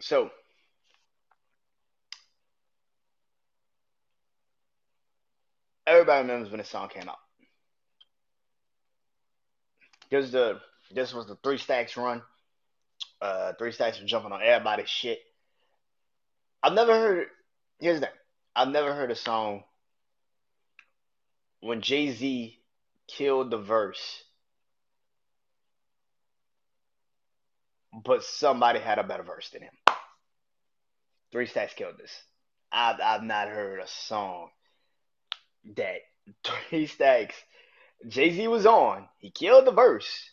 So, 0.00 0.30
everybody 5.86 6.22
remembers 6.22 6.50
when 6.50 6.58
the 6.58 6.64
song 6.64 6.88
came 6.88 7.08
out. 7.08 7.18
This 10.10 10.30
the 10.30 10.60
this 10.94 11.14
was 11.14 11.26
the 11.26 11.36
three 11.36 11.58
stacks 11.58 11.96
run. 11.96 12.22
Uh, 13.20 13.52
three 13.58 13.72
stacks 13.72 14.00
were 14.00 14.06
jumping 14.06 14.32
on 14.32 14.42
everybody's 14.42 14.88
shit. 14.88 15.20
I've 16.62 16.74
never 16.74 16.92
heard. 16.92 17.26
Here's 17.78 18.00
that. 18.00 18.12
I've 18.54 18.68
never 18.68 18.94
heard 18.94 19.10
a 19.10 19.16
song 19.16 19.64
when 21.60 21.80
Jay 21.80 22.12
Z 22.12 22.58
killed 23.08 23.50
the 23.50 23.58
verse, 23.58 24.22
but 28.04 28.22
somebody 28.22 28.80
had 28.80 28.98
a 28.98 29.04
better 29.04 29.22
verse 29.22 29.48
than 29.50 29.62
him. 29.62 29.72
Three 31.30 31.46
Stacks 31.46 31.74
killed 31.74 31.96
this. 31.98 32.12
I've 32.70 33.00
I've 33.00 33.22
not 33.22 33.48
heard 33.48 33.80
a 33.80 33.88
song 33.88 34.50
that 35.76 36.00
Three 36.70 36.86
Stacks 36.86 37.36
Jay 38.08 38.32
Z 38.32 38.48
was 38.48 38.66
on. 38.66 39.08
He 39.18 39.30
killed 39.30 39.66
the 39.66 39.72
verse. 39.72 40.30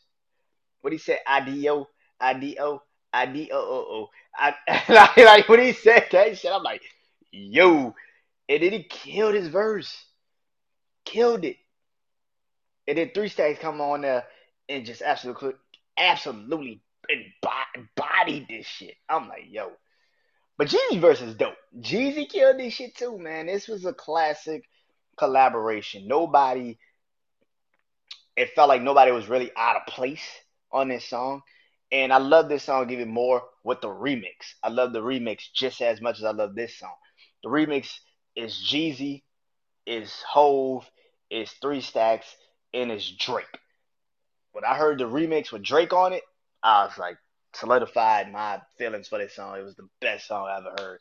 What 0.81 0.93
he 0.93 0.99
said, 0.99 1.19
IDO, 1.27 1.87
IDO, 2.19 2.81
IDO, 3.13 4.09
I, 4.35 4.53
like, 4.89 5.17
like 5.17 5.49
when 5.49 5.59
he 5.59 5.73
said 5.73 6.07
that 6.11 6.37
shit, 6.37 6.51
I'm 6.51 6.63
like, 6.63 6.81
yo, 7.31 7.93
and 8.47 8.63
then 8.63 8.71
he 8.71 8.83
killed 8.83 9.35
his 9.35 9.49
verse, 9.49 10.05
killed 11.05 11.43
it, 11.43 11.57
and 12.87 12.97
then 12.97 13.11
Three 13.13 13.27
Stacks 13.27 13.59
come 13.59 13.81
on 13.81 14.01
there 14.01 14.23
and 14.69 14.85
just 14.85 15.01
absolutely, 15.01 15.53
absolutely 15.97 16.81
embodied 17.09 18.47
this 18.47 18.65
shit. 18.65 18.95
I'm 19.07 19.27
like, 19.27 19.45
yo. 19.49 19.71
But 20.57 20.69
Jeezy 20.69 20.99
verse 20.99 21.21
is 21.21 21.35
dope. 21.35 21.55
Jeezy 21.79 22.27
killed 22.27 22.59
this 22.59 22.73
shit 22.73 22.95
too, 22.95 23.17
man. 23.17 23.45
This 23.45 23.67
was 23.67 23.85
a 23.85 23.93
classic 23.93 24.63
collaboration. 25.19 26.07
Nobody, 26.07 26.79
it 28.35 28.51
felt 28.55 28.69
like 28.69 28.81
nobody 28.81 29.11
was 29.11 29.29
really 29.29 29.51
out 29.55 29.75
of 29.75 29.85
place 29.85 30.25
on 30.71 30.87
this 30.87 31.05
song. 31.05 31.41
And 31.91 32.13
I 32.13 32.17
love 32.17 32.49
this 32.49 32.63
song 32.63 32.89
even 32.91 33.09
more 33.09 33.43
with 33.63 33.81
the 33.81 33.87
remix. 33.87 34.53
I 34.63 34.69
love 34.69 34.93
the 34.93 35.01
remix 35.01 35.51
just 35.53 35.81
as 35.81 36.01
much 36.01 36.19
as 36.19 36.23
I 36.23 36.31
love 36.31 36.55
this 36.55 36.77
song. 36.77 36.95
The 37.43 37.49
remix 37.49 37.91
is 38.35 38.53
Jeezy, 38.53 39.23
is 39.85 40.11
Hove, 40.27 40.89
is 41.29 41.51
Three 41.61 41.81
Stacks, 41.81 42.27
and 42.73 42.91
is 42.91 43.09
Drake. 43.19 43.45
When 44.51 44.63
I 44.63 44.75
heard 44.75 44.99
the 44.99 45.05
remix 45.05 45.51
with 45.51 45.63
Drake 45.63 45.93
on 45.93 46.13
it, 46.13 46.23
I 46.63 46.85
was 46.85 46.97
like, 46.97 47.17
solidified 47.53 48.31
my 48.31 48.61
feelings 48.77 49.07
for 49.07 49.17
this 49.17 49.35
song. 49.35 49.57
It 49.57 49.63
was 49.63 49.75
the 49.75 49.89
best 50.01 50.27
song 50.27 50.47
I 50.47 50.57
ever 50.57 50.75
heard. 50.79 50.99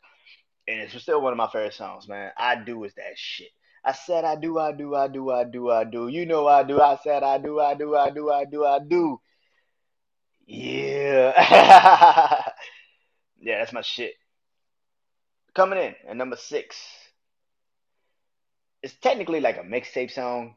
And 0.67 0.79
it's 0.81 0.99
still 1.01 1.21
one 1.21 1.33
of 1.33 1.37
my 1.37 1.47
favorite 1.47 1.73
songs, 1.73 2.07
man. 2.07 2.31
I 2.37 2.55
do 2.55 2.83
is 2.83 2.93
that 2.95 3.13
shit. 3.15 3.49
I 3.83 3.93
said 3.93 4.25
I 4.25 4.35
do, 4.35 4.59
I 4.59 4.71
do, 4.71 4.95
I 4.95 5.07
do, 5.07 5.31
I 5.31 5.43
do, 5.43 5.71
I 5.71 5.83
do. 5.83 6.07
You 6.07 6.25
know 6.25 6.47
I 6.47 6.63
do. 6.63 6.81
I 6.81 6.97
said 7.03 7.23
I 7.23 7.37
do, 7.37 7.59
I 7.59 7.75
do, 7.75 7.95
I 7.95 8.09
do, 8.09 8.31
I 8.31 8.45
do, 8.45 8.65
I 8.65 8.79
do. 8.79 9.19
Yeah. 10.45 11.33
yeah, 13.39 13.59
that's 13.59 13.73
my 13.73 13.81
shit. 13.81 14.13
Coming 15.55 15.79
in 15.79 15.95
at 16.09 16.17
number 16.17 16.35
six. 16.35 16.75
It's 18.81 18.95
technically 18.95 19.41
like 19.41 19.57
a 19.57 19.61
mixtape 19.61 20.11
song, 20.11 20.55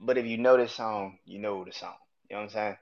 but 0.00 0.18
if 0.18 0.26
you 0.26 0.38
know 0.38 0.56
this 0.56 0.72
song, 0.72 1.18
you 1.24 1.38
know 1.38 1.64
the 1.64 1.72
song. 1.72 1.94
You 2.28 2.36
know 2.36 2.42
what 2.42 2.48
I'm 2.48 2.54
saying? 2.54 2.76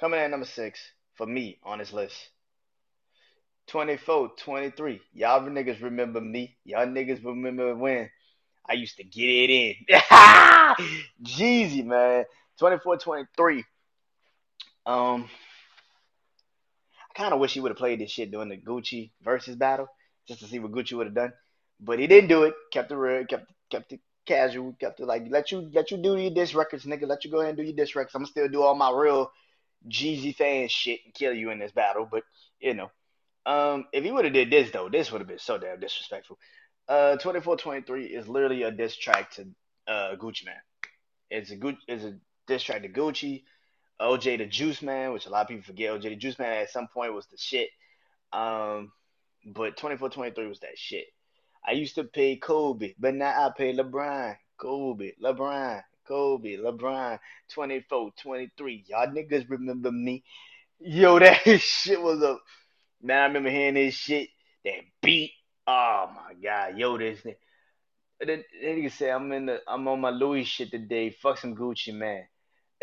Coming 0.00 0.18
in 0.18 0.24
at 0.24 0.30
number 0.30 0.46
six 0.46 0.80
for 1.14 1.26
me 1.26 1.58
on 1.62 1.78
this 1.78 1.92
list. 1.92 2.16
24, 3.68 4.32
23. 4.36 5.00
Y'all 5.12 5.42
niggas 5.42 5.80
remember 5.80 6.20
me. 6.20 6.56
Y'all 6.64 6.86
niggas 6.86 7.24
remember 7.24 7.76
when 7.76 8.10
I 8.70 8.74
used 8.74 8.96
to 8.98 9.04
get 9.04 9.24
it 9.24 9.50
in. 9.50 9.74
Jeezy, 11.24 11.84
man. 11.84 12.24
24, 12.58 12.98
23. 12.98 13.64
Um, 14.86 15.28
I 17.10 17.14
kind 17.14 17.34
of 17.34 17.40
wish 17.40 17.52
he 17.52 17.60
would 17.60 17.70
have 17.72 17.78
played 17.78 18.00
this 18.00 18.12
shit 18.12 18.30
during 18.30 18.48
the 18.48 18.56
Gucci 18.56 19.10
Verzuz 19.24 19.58
battle, 19.58 19.88
just 20.28 20.40
to 20.40 20.46
see 20.46 20.60
what 20.60 20.70
Gucci 20.70 20.92
would 20.92 21.06
have 21.06 21.14
done. 21.14 21.32
But 21.80 21.98
he 21.98 22.06
didn't 22.06 22.28
do 22.28 22.44
it. 22.44 22.54
Kept 22.72 22.92
it 22.92 22.96
real. 22.96 23.24
Kept 23.26 23.50
kept 23.70 23.92
it 23.92 24.00
casual. 24.26 24.74
Kept 24.78 25.00
it 25.00 25.06
like 25.06 25.24
let 25.28 25.50
you 25.50 25.68
let 25.72 25.90
you 25.90 25.96
do 25.96 26.16
your 26.16 26.30
diss 26.30 26.54
records, 26.54 26.84
nigga. 26.84 27.08
Let 27.08 27.24
you 27.24 27.30
go 27.30 27.38
ahead 27.38 27.50
and 27.50 27.58
do 27.58 27.64
your 27.64 27.74
diss 27.74 27.96
records. 27.96 28.14
I'm 28.14 28.26
still 28.26 28.48
do 28.48 28.62
all 28.62 28.74
my 28.74 28.92
real 28.92 29.32
Jeezy 29.88 30.34
fan 30.34 30.68
shit 30.68 31.00
and 31.04 31.14
kill 31.14 31.32
you 31.32 31.50
in 31.50 31.58
this 31.58 31.72
battle. 31.72 32.06
But 32.10 32.22
you 32.60 32.74
know, 32.74 32.90
um, 33.46 33.86
if 33.92 34.04
he 34.04 34.12
would 34.12 34.26
have 34.26 34.34
did 34.34 34.50
this 34.50 34.70
though, 34.70 34.88
this 34.88 35.10
would 35.10 35.20
have 35.20 35.28
been 35.28 35.38
so 35.38 35.58
damn 35.58 35.80
disrespectful. 35.80 36.38
Uh, 36.90 37.16
24-23 37.18 38.10
is 38.10 38.26
literally 38.26 38.64
a 38.64 38.70
diss 38.72 38.96
track 38.96 39.30
to 39.30 39.46
uh 39.86 40.16
Gucci 40.16 40.44
Mane. 40.44 40.56
It's 41.30 41.52
a 41.52 41.56
good 41.56 41.76
it's 41.86 42.02
a 42.02 42.16
diss 42.48 42.64
track 42.64 42.82
to 42.82 42.88
Gucci. 42.88 43.44
OJ 44.00 44.38
the 44.38 44.46
Juice 44.46 44.82
Man, 44.82 45.12
which 45.12 45.26
a 45.26 45.30
lot 45.30 45.42
of 45.42 45.48
people 45.48 45.62
forget. 45.62 45.92
OJ 45.92 46.02
the 46.02 46.16
Juice 46.16 46.38
Man 46.40 46.62
at 46.62 46.70
some 46.70 46.88
point 46.88 47.14
was 47.14 47.26
the 47.28 47.36
shit. 47.38 47.68
Um, 48.32 48.90
but 49.46 49.76
24-23 49.76 50.48
was 50.48 50.58
that 50.60 50.76
shit. 50.76 51.06
I 51.64 51.72
used 51.72 51.94
to 51.94 52.04
pay 52.04 52.36
Kobe, 52.36 52.94
but 52.98 53.14
now 53.14 53.46
I 53.46 53.50
pay 53.56 53.72
LeBron. 53.72 54.36
Kobe, 54.58 55.12
LeBron, 55.22 55.82
Kobe, 56.08 56.56
LeBron. 56.56 57.20
24, 57.52 58.10
23. 58.20 58.84
Y'all 58.88 59.06
niggas 59.06 59.48
remember 59.48 59.92
me. 59.92 60.24
Yo, 60.80 61.18
that 61.20 61.60
shit 61.60 62.02
was 62.02 62.20
a 62.20 62.38
man. 63.00 63.18
I 63.18 63.26
remember 63.26 63.50
hearing 63.50 63.74
this 63.74 63.94
shit. 63.94 64.28
That 64.64 64.80
beat. 65.00 65.32
Oh 65.72 66.10
my 66.16 66.34
god, 66.34 66.76
yo, 66.76 66.98
this 66.98 67.20
thing. 67.20 67.36
Then 68.18 68.42
nigga 68.60 68.90
say 68.90 69.08
I'm 69.08 69.30
in 69.30 69.46
the 69.46 69.60
I'm 69.68 69.86
on 69.86 70.00
my 70.00 70.10
Louis 70.10 70.42
shit 70.42 70.72
today. 70.72 71.10
Fuck 71.10 71.38
some 71.38 71.54
Gucci 71.54 71.94
man. 71.94 72.24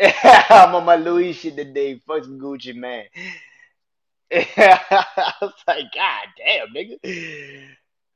I'm 0.00 0.74
on 0.74 0.86
my 0.86 0.96
Louis 0.96 1.34
shit 1.34 1.54
today. 1.54 2.00
Fuck 2.06 2.24
some 2.24 2.40
Gucci 2.40 2.74
man. 2.74 3.04
I 4.32 5.34
was 5.42 5.52
like, 5.66 5.84
God 5.94 6.28
damn, 6.38 6.68
nigga. 6.68 7.68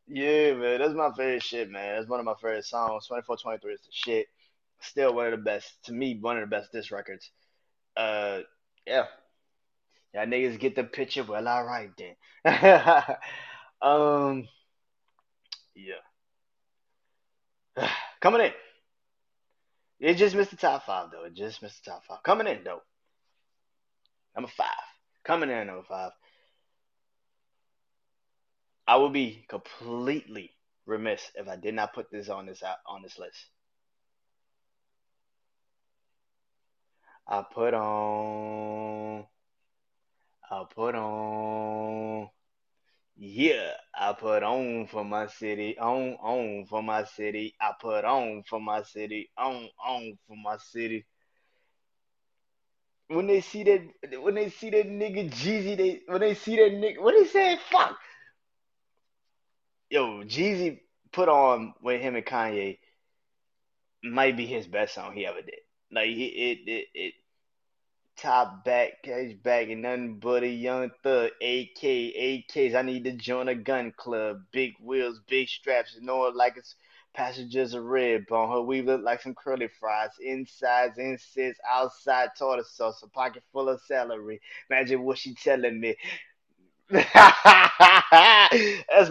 Yeah, 0.08 0.54
man, 0.54 0.80
that's 0.80 0.94
my 0.94 1.10
favorite 1.10 1.42
shit, 1.42 1.70
man. 1.70 1.96
That's 1.96 2.08
one 2.08 2.20
of 2.20 2.24
my 2.26 2.34
favorite 2.34 2.64
songs. 2.64 3.06
2423 3.08 3.74
is 3.74 3.80
the 3.80 3.88
shit. 3.90 4.26
Still 4.80 5.14
one 5.14 5.26
of 5.26 5.32
the 5.32 5.44
best, 5.44 5.70
to 5.84 5.92
me, 5.92 6.18
one 6.18 6.38
of 6.38 6.48
the 6.48 6.56
best 6.56 6.72
disc 6.72 6.90
records. 6.90 7.30
Uh, 7.94 8.40
yeah. 8.86 9.04
Y'all 10.14 10.26
niggas 10.26 10.58
get 10.58 10.76
the 10.76 10.84
picture. 10.84 11.24
Well, 11.24 11.46
all 11.46 11.64
right 11.64 11.90
then. 11.96 12.14
um, 13.82 14.48
yeah. 15.74 15.94
Coming 18.20 18.42
in. 18.42 18.52
It 20.00 20.14
just 20.14 20.34
missed 20.34 20.50
the 20.50 20.56
top 20.56 20.84
five, 20.84 21.10
though. 21.12 21.24
It 21.24 21.34
just 21.34 21.62
missed 21.62 21.84
the 21.84 21.92
top 21.92 22.04
five. 22.04 22.22
Coming 22.24 22.46
in, 22.46 22.64
though. 22.64 22.82
Number 24.34 24.50
five. 24.56 24.68
Coming 25.24 25.50
in 25.50 25.66
number 25.66 25.84
five. 25.88 26.12
I 28.86 28.96
would 28.96 29.12
be 29.12 29.44
completely 29.48 30.50
remiss 30.86 31.30
if 31.36 31.48
I 31.48 31.56
did 31.56 31.74
not 31.74 31.94
put 31.94 32.10
this 32.10 32.28
on 32.28 32.46
this 32.46 32.62
out 32.62 32.78
on 32.86 33.02
this 33.02 33.18
list. 33.18 33.46
I 37.26 37.44
put 37.54 37.72
on 37.74 39.24
I 40.50 40.64
put 40.74 40.94
on 40.96 42.28
yeah, 43.24 43.70
I 43.94 44.14
put 44.14 44.42
on 44.42 44.88
for 44.88 45.04
my 45.04 45.28
city, 45.28 45.78
on 45.78 46.14
on 46.20 46.66
for 46.66 46.82
my 46.82 47.04
city. 47.04 47.54
I 47.60 47.70
put 47.80 48.04
on 48.04 48.42
for 48.48 48.60
my 48.60 48.82
city, 48.82 49.30
on 49.38 49.68
on 49.84 50.18
for 50.26 50.36
my 50.36 50.56
city. 50.56 51.06
When 53.06 53.28
they 53.28 53.40
see 53.40 53.62
that, 53.62 54.22
when 54.22 54.34
they 54.34 54.50
see 54.50 54.70
that 54.70 54.88
nigga 54.88 55.30
Jeezy, 55.30 55.76
they 55.76 56.00
when 56.08 56.20
they 56.20 56.34
see 56.34 56.56
that 56.56 56.72
nigga, 56.72 57.00
what 57.00 57.14
they 57.16 57.26
say? 57.28 57.58
Fuck, 57.70 57.96
yo, 59.88 60.24
Jeezy 60.24 60.80
put 61.12 61.28
on 61.28 61.74
with 61.80 62.00
him 62.00 62.16
and 62.16 62.26
Kanye 62.26 62.78
might 64.02 64.36
be 64.36 64.46
his 64.46 64.66
best 64.66 64.94
song 64.96 65.12
he 65.14 65.26
ever 65.26 65.42
did. 65.42 65.60
Like 65.92 66.08
it, 66.08 66.10
it, 66.10 66.58
it, 66.66 66.88
it 66.94 67.14
top 68.16 68.64
back, 68.64 69.02
cage 69.02 69.42
back, 69.42 69.68
and 69.68 69.82
nothing 69.82 70.18
but 70.18 70.42
a 70.42 70.48
young 70.48 70.90
thug. 71.02 71.30
AK, 71.40 71.82
AKs. 71.82 72.74
I 72.74 72.82
need 72.82 73.04
to 73.04 73.12
join 73.12 73.48
a 73.48 73.54
gun 73.54 73.92
club. 73.96 74.42
Big 74.52 74.74
wheels, 74.80 75.20
big 75.28 75.48
straps. 75.48 75.94
You 75.94 76.02
know 76.04 76.26
it 76.26 76.36
like 76.36 76.56
it's 76.56 76.74
passengers 77.14 77.74
are 77.74 77.82
red 77.82 78.26
bone. 78.26 78.50
Her 78.50 78.62
weave 78.62 78.86
look 78.86 79.02
like 79.02 79.22
some 79.22 79.34
curly 79.34 79.68
fries. 79.80 80.10
Insides, 80.20 80.98
insides, 80.98 81.58
outside 81.70 82.30
tartar 82.38 82.64
sauce. 82.64 83.02
A 83.02 83.08
pocket 83.08 83.42
full 83.52 83.68
of 83.68 83.80
celery. 83.82 84.40
Imagine 84.70 85.02
what 85.02 85.18
she 85.18 85.34
telling 85.34 85.80
me. 85.80 85.96
That's 86.90 87.10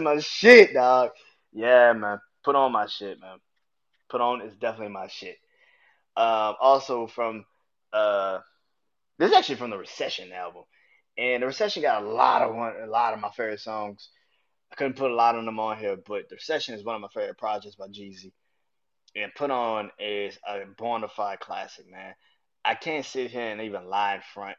my 0.00 0.18
shit, 0.20 0.74
dog. 0.74 1.10
Yeah, 1.52 1.92
man. 1.92 2.20
Put 2.44 2.56
on 2.56 2.72
my 2.72 2.86
shit, 2.86 3.20
man. 3.20 3.38
Put 4.08 4.20
on 4.20 4.42
is 4.42 4.54
definitely 4.54 4.92
my 4.92 5.08
shit. 5.08 5.38
Um, 6.16 6.54
also 6.60 7.06
from 7.06 7.44
uh 7.92 8.40
this 9.22 9.30
is 9.30 9.36
actually 9.36 9.54
from 9.54 9.70
the 9.70 9.78
Recession 9.78 10.32
album, 10.32 10.64
and 11.16 11.42
the 11.42 11.46
Recession 11.46 11.82
got 11.82 12.02
a 12.02 12.08
lot 12.08 12.42
of 12.42 12.56
one, 12.56 12.74
a 12.82 12.86
lot 12.86 13.14
of 13.14 13.20
my 13.20 13.30
favorite 13.30 13.60
songs. 13.60 14.08
I 14.72 14.74
couldn't 14.74 14.96
put 14.96 15.12
a 15.12 15.14
lot 15.14 15.36
of 15.36 15.44
them 15.44 15.60
on 15.60 15.78
here, 15.78 15.96
but 15.96 16.28
the 16.28 16.34
Recession 16.34 16.74
is 16.74 16.84
one 16.84 16.96
of 16.96 17.00
my 17.00 17.08
favorite 17.14 17.38
projects 17.38 17.76
by 17.76 17.86
Jeezy. 17.86 18.32
And 19.14 19.30
Put 19.36 19.52
On 19.52 19.90
is 20.00 20.36
a 20.44 20.62
bona 20.76 21.06
fide 21.06 21.38
classic, 21.38 21.84
man. 21.88 22.14
I 22.64 22.74
can't 22.74 23.04
sit 23.04 23.30
here 23.30 23.42
and 23.42 23.60
even 23.60 23.88
lie 23.88 24.16
in 24.16 24.22
front 24.34 24.56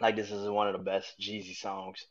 like 0.00 0.16
this 0.16 0.30
is 0.30 0.48
one 0.48 0.68
of 0.68 0.72
the 0.72 0.82
best 0.82 1.14
Jeezy 1.20 1.54
songs 1.54 2.06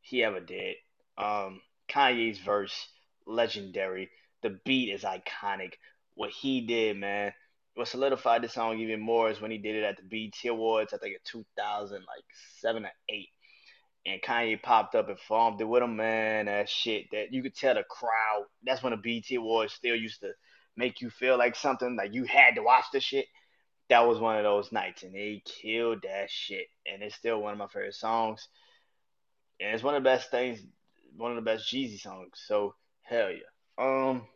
he 0.00 0.24
ever 0.24 0.40
did. 0.40 0.74
Um, 1.16 1.60
Kanye's 1.88 2.38
verse, 2.38 2.88
legendary. 3.28 4.10
The 4.42 4.58
beat 4.64 4.92
is 4.92 5.02
iconic. 5.02 5.74
What 6.14 6.30
he 6.30 6.62
did, 6.62 6.96
man, 6.96 7.32
what 7.76 7.88
solidified 7.88 8.42
the 8.42 8.48
song 8.48 8.78
even 8.78 9.00
more 9.00 9.30
is 9.30 9.40
when 9.40 9.50
he 9.50 9.58
did 9.58 9.76
it 9.76 9.84
at 9.84 9.98
the 9.98 10.02
BET 10.02 10.50
Awards, 10.50 10.94
I 10.94 10.96
think 10.96 11.12
in 11.14 11.20
2000, 11.24 11.96
like 11.96 12.24
seven 12.58 12.86
or 12.86 12.92
eight. 13.10 13.28
And 14.06 14.22
Kanye 14.22 14.62
popped 14.62 14.94
up 14.94 15.10
and 15.10 15.18
formed 15.18 15.60
it 15.60 15.64
with 15.64 15.82
him, 15.82 15.96
man. 15.96 16.46
That 16.46 16.70
shit, 16.70 17.04
that 17.12 17.34
you 17.34 17.42
could 17.42 17.54
tell 17.54 17.74
the 17.74 17.84
crowd. 17.84 18.46
That's 18.64 18.82
when 18.82 18.92
the 18.92 18.96
BET 18.96 19.36
Awards 19.36 19.74
still 19.74 19.94
used 19.94 20.20
to 20.20 20.30
make 20.74 21.02
you 21.02 21.10
feel 21.10 21.36
like 21.36 21.54
something, 21.54 21.96
like 21.96 22.14
you 22.14 22.24
had 22.24 22.54
to 22.54 22.62
watch 22.62 22.86
the 22.94 23.00
shit. 23.00 23.26
That 23.90 24.08
was 24.08 24.18
one 24.18 24.38
of 24.38 24.44
those 24.44 24.72
nights, 24.72 25.02
and 25.02 25.14
they 25.14 25.42
killed 25.44 25.98
that 26.04 26.30
shit. 26.30 26.68
And 26.90 27.02
it's 27.02 27.14
still 27.14 27.42
one 27.42 27.52
of 27.52 27.58
my 27.58 27.66
favorite 27.66 27.94
songs. 27.94 28.48
And 29.60 29.74
it's 29.74 29.84
one 29.84 29.94
of 29.94 30.02
the 30.02 30.08
best 30.08 30.30
things, 30.30 30.60
one 31.14 31.32
of 31.32 31.36
the 31.36 31.42
best 31.42 31.70
Jeezy 31.70 32.00
songs. 32.00 32.42
So 32.46 32.74
hell 33.02 33.30
yeah. 33.30 33.38
Um, 33.78 34.26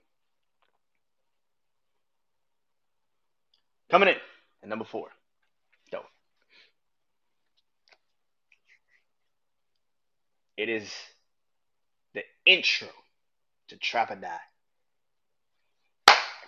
coming 3.90 4.08
in 4.08 4.14
at 4.62 4.68
number 4.68 4.84
four. 4.84 5.08
Dope. 5.90 6.04
It 10.56 10.68
is 10.68 10.90
the 12.14 12.22
intro 12.46 12.88
to 13.68 13.76
Trap 13.76 14.10
or 14.10 14.16
Die. 14.16 14.40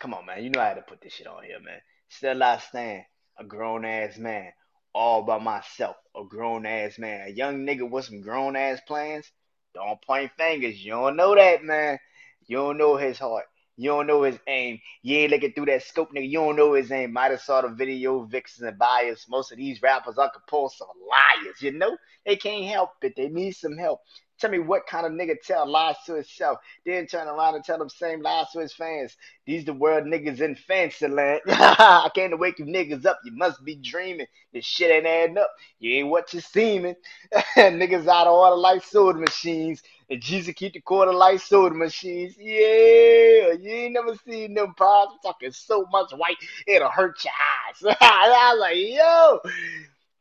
Come 0.01 0.15
on, 0.15 0.27
man. 0.27 0.43
You 0.43 0.51
know 0.51 0.61
I 0.61 0.69
had 0.69 0.75
to 0.75 0.83
put 0.83 1.01
this 1.01 1.13
shit 1.13 1.27
on 1.27 1.45
here, 1.45 1.61
man. 1.61 1.81
Still 2.09 2.43
I 2.43 2.59
stand, 2.59 3.05
a 3.39 3.45
grown 3.45 3.85
ass 3.85 4.19
man, 4.19 4.53
all 4.95 5.23
by 5.23 5.39
myself, 5.39 5.97
a 6.17 6.25
grown 6.25 6.67
ass 6.67 6.99
man, 6.99 7.29
a 7.29 7.31
young 7.31 7.65
nigga 7.65 7.89
with 7.89 8.05
some 8.05 8.21
grown 8.21 8.57
ass 8.57 8.81
plans. 8.87 9.31
Don't 9.75 10.03
point 10.03 10.33
fingers. 10.37 10.85
You 10.85 10.93
don't 10.93 11.17
know 11.17 11.35
that, 11.35 11.65
man. 11.65 11.99
You 12.47 12.59
don't 12.59 12.79
know 12.79 12.97
his 12.97 13.19
heart. 13.19 13.45
You 13.77 13.91
don't 13.91 14.07
know 14.07 14.23
his 14.23 14.39
aim. 14.47 14.81
You 15.03 15.19
ain't 15.19 15.31
looking 15.33 15.53
through 15.53 15.67
that 15.67 15.83
scope, 15.83 16.11
nigga. 16.13 16.29
You 16.29 16.39
don't 16.39 16.57
know 16.57 16.75
his 16.75 16.93
aim. 16.93 17.13
Might 17.13 17.31
have 17.31 17.41
saw 17.41 17.63
the 17.63 17.69
video, 17.69 18.25
vixens 18.25 18.67
and 18.67 18.79
bias. 18.79 19.27
Most 19.29 19.51
of 19.53 19.59
these 19.59 19.81
rappers 19.83 20.19
are 20.19 20.31
compulsive 20.31 20.87
liars, 21.09 21.61
you 21.61 21.73
know? 21.73 21.97
They 22.27 22.37
can't 22.37 22.67
help 22.67 22.91
it. 23.03 23.15
They 23.17 23.29
need 23.29 23.53
some 23.53 23.77
help. 23.77 24.01
Tell 24.43 24.51
me 24.51 24.59
what 24.59 24.89
kind 24.89 25.07
of 25.07 25.13
nigga 25.13 25.37
tell 25.41 25.71
lies 25.71 25.97
to 26.07 26.17
himself, 26.17 26.59
then 26.85 27.07
turn 27.07 27.29
around 27.29 27.55
and 27.55 27.65
tell 27.65 27.79
them 27.79 27.89
same 27.89 28.23
lies 28.23 28.49
to 28.53 28.61
his 28.61 28.73
fans. 28.75 29.17
These 29.47 29.67
the 29.67 29.73
world 29.73 30.05
niggas 30.05 30.41
in 30.41 30.57
fancy 30.57 31.07
land. 31.07 31.43
I 31.49 32.11
can't 32.15 32.37
wake 32.39 32.59
you 32.59 32.65
niggas 32.65 33.07
up. 33.07 33.21
You 33.25 33.33
must 33.33 33.65
be 33.65 33.77
dreaming. 33.77 34.27
This 34.53 34.65
shit 34.65 34.91
ain't 34.91 35.07
adding 35.07 35.39
up. 35.39 35.51
You 35.79 35.93
ain't 35.95 36.09
what 36.09 36.35
you 36.35 36.41
seeming. 36.41 36.97
niggas 37.57 38.09
out 38.09 38.27
of 38.27 38.35
order 38.35 38.57
like 38.57 38.85
soda 38.85 39.21
machines. 39.21 39.83
And 40.11 40.21
Jeezy 40.21 40.55
keep 40.57 40.75
the 40.75 40.81
quarter 40.81 41.13
like 41.15 41.41
soda 41.41 41.75
machines. 41.77 42.35
Yeah, 42.37 43.53
you 43.53 43.71
ain't 43.71 43.95
never 43.95 44.17
seen 44.29 44.55
them 44.55 44.75
pods 44.75 45.13
talking 45.23 45.53
so 45.53 45.87
much 45.93 46.13
white 46.13 46.37
it'll 46.67 46.91
hurt 46.91 47.25
your 47.25 47.33
eyes. 47.69 47.97
I 48.01 48.53
was 48.55 48.61
like, 48.61 48.77
yo, 48.77 49.41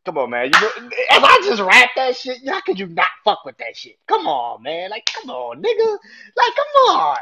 come 0.05 0.17
on, 0.17 0.29
man. 0.29 0.45
You 0.45 0.61
know, 0.61 0.89
if 0.89 1.23
I 1.23 1.41
just 1.45 1.61
rap 1.61 1.89
that 1.95 2.15
shit, 2.15 2.39
how 2.47 2.61
could 2.61 2.79
you 2.79 2.87
not 2.87 3.07
fuck 3.23 3.45
with 3.45 3.57
that 3.57 3.75
shit? 3.75 3.97
Come 4.07 4.27
on, 4.27 4.63
man. 4.63 4.89
Like, 4.89 5.05
come 5.05 5.29
on, 5.29 5.61
nigga. 5.61 5.97
Like, 6.35 6.55
come 6.55 6.95
on. 6.95 7.17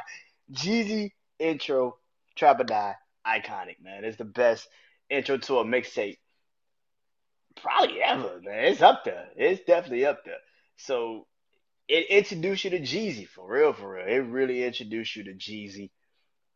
Jeezy 0.52 1.12
intro, 1.40 1.98
Trap 2.36 2.60
or 2.60 2.64
Die, 2.64 2.96
iconic, 3.28 3.82
man. 3.82 4.04
It's 4.04 4.18
the 4.18 4.26
best 4.26 4.68
intro 5.10 5.38
to 5.38 5.60
a 5.60 5.66
mixtape 5.66 6.18
probably 7.62 8.02
ever, 8.02 8.40
man. 8.44 8.66
It's 8.66 8.82
up 8.82 9.04
there. 9.06 9.28
It's 9.36 9.64
definitely 9.66 10.06
up 10.06 10.24
there. 10.26 10.38
So 10.78 11.28
it 11.88 12.08
introduced 12.10 12.64
you 12.64 12.70
to 12.72 12.80
Jeezy 12.80 13.28
for 13.28 13.52
real, 13.52 13.74
for 13.74 13.96
real. 13.96 14.06
It 14.08 14.20
really 14.20 14.64
introduced 14.64 15.16
you 15.16 15.26
to 15.26 15.34
Jeezy. 15.34 15.90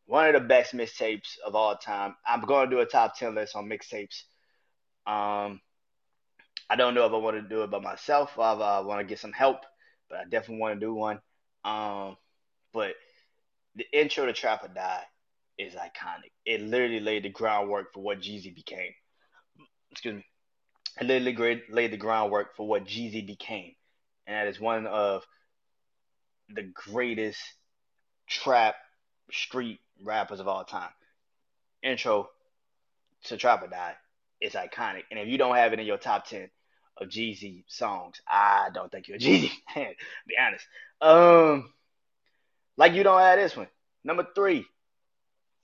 One 0.06 0.26
of 0.26 0.34
the 0.34 0.46
best 0.46 0.74
mixtapes 0.74 1.38
of 1.44 1.54
all 1.54 1.76
time. 1.76 2.14
I'm 2.26 2.42
going 2.42 2.70
to 2.70 2.76
do 2.76 2.80
a 2.80 2.86
top 2.86 3.16
ten 3.16 3.34
list 3.34 3.56
on 3.56 3.68
mixtapes. 3.68 4.22
Um, 5.06 5.60
I 6.68 6.76
don't 6.76 6.94
know 6.94 7.06
if 7.06 7.12
I 7.12 7.16
want 7.16 7.36
to 7.36 7.42
do 7.42 7.62
it 7.62 7.70
by 7.70 7.78
myself 7.78 8.38
I 8.38 8.80
want 8.80 9.00
to 9.00 9.04
get 9.04 9.18
some 9.18 9.32
help, 9.32 9.58
but 10.08 10.18
I 10.18 10.24
definitely 10.24 10.60
want 10.60 10.80
to 10.80 10.86
do 10.86 10.94
one. 10.94 11.20
Um, 11.64 12.16
but 12.72 12.94
the 13.76 13.86
intro 13.92 14.26
to 14.26 14.32
Trap 14.32 14.64
or 14.64 14.68
Die 14.68 15.04
is 15.58 15.74
iconic. 15.74 16.32
It 16.44 16.60
literally 16.60 17.00
laid 17.00 17.24
the 17.24 17.28
groundwork 17.28 17.92
for 17.92 18.02
what 18.02 18.20
Jeezy 18.20 18.54
became. 18.54 18.92
Excuse 19.90 20.16
me. 20.16 20.26
It 21.00 21.06
literally 21.06 21.62
laid 21.70 21.92
the 21.92 21.96
groundwork 21.96 22.56
for 22.56 22.66
what 22.66 22.84
Jeezy 22.84 23.26
became, 23.26 23.72
and 24.26 24.36
that 24.36 24.46
is 24.46 24.60
one 24.60 24.86
of 24.86 25.24
the 26.48 26.62
greatest 26.62 27.40
trap 28.28 28.76
street 29.32 29.80
rappers 30.02 30.40
of 30.40 30.48
all 30.48 30.64
time. 30.64 30.90
Intro 31.82 32.28
to 33.24 33.36
Trap 33.36 33.62
or 33.62 33.68
Die 33.68 33.94
is 34.44 34.52
iconic, 34.52 35.02
and 35.10 35.18
if 35.18 35.28
you 35.28 35.38
don't 35.38 35.56
have 35.56 35.72
it 35.72 35.80
in 35.80 35.86
your 35.86 35.98
top 35.98 36.26
ten 36.26 36.50
of 37.00 37.08
Jeezy 37.08 37.64
songs, 37.66 38.20
I 38.28 38.68
don't 38.72 38.90
think 38.90 39.08
you're 39.08 39.16
a 39.16 39.20
Jeezy 39.20 39.50
fan. 39.74 39.94
be 40.26 40.34
honest. 40.38 40.66
Um, 41.00 41.72
like 42.76 42.92
you 42.92 43.02
don't 43.02 43.20
have 43.20 43.38
this 43.38 43.56
one. 43.56 43.68
Number 44.04 44.26
three, 44.34 44.66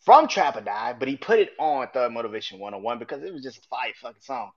from 0.04 0.28
Trap 0.28 0.56
or 0.56 0.62
Die, 0.62 0.94
but 0.98 1.08
he 1.08 1.16
put 1.16 1.38
it 1.38 1.50
on 1.58 1.86
Thug 1.92 2.12
Motivation 2.12 2.58
101 2.58 2.98
because 2.98 3.22
it 3.22 3.32
was 3.32 3.42
just 3.42 3.58
a 3.58 3.68
fire 3.68 3.92
fucking 4.00 4.22
song. 4.22 4.50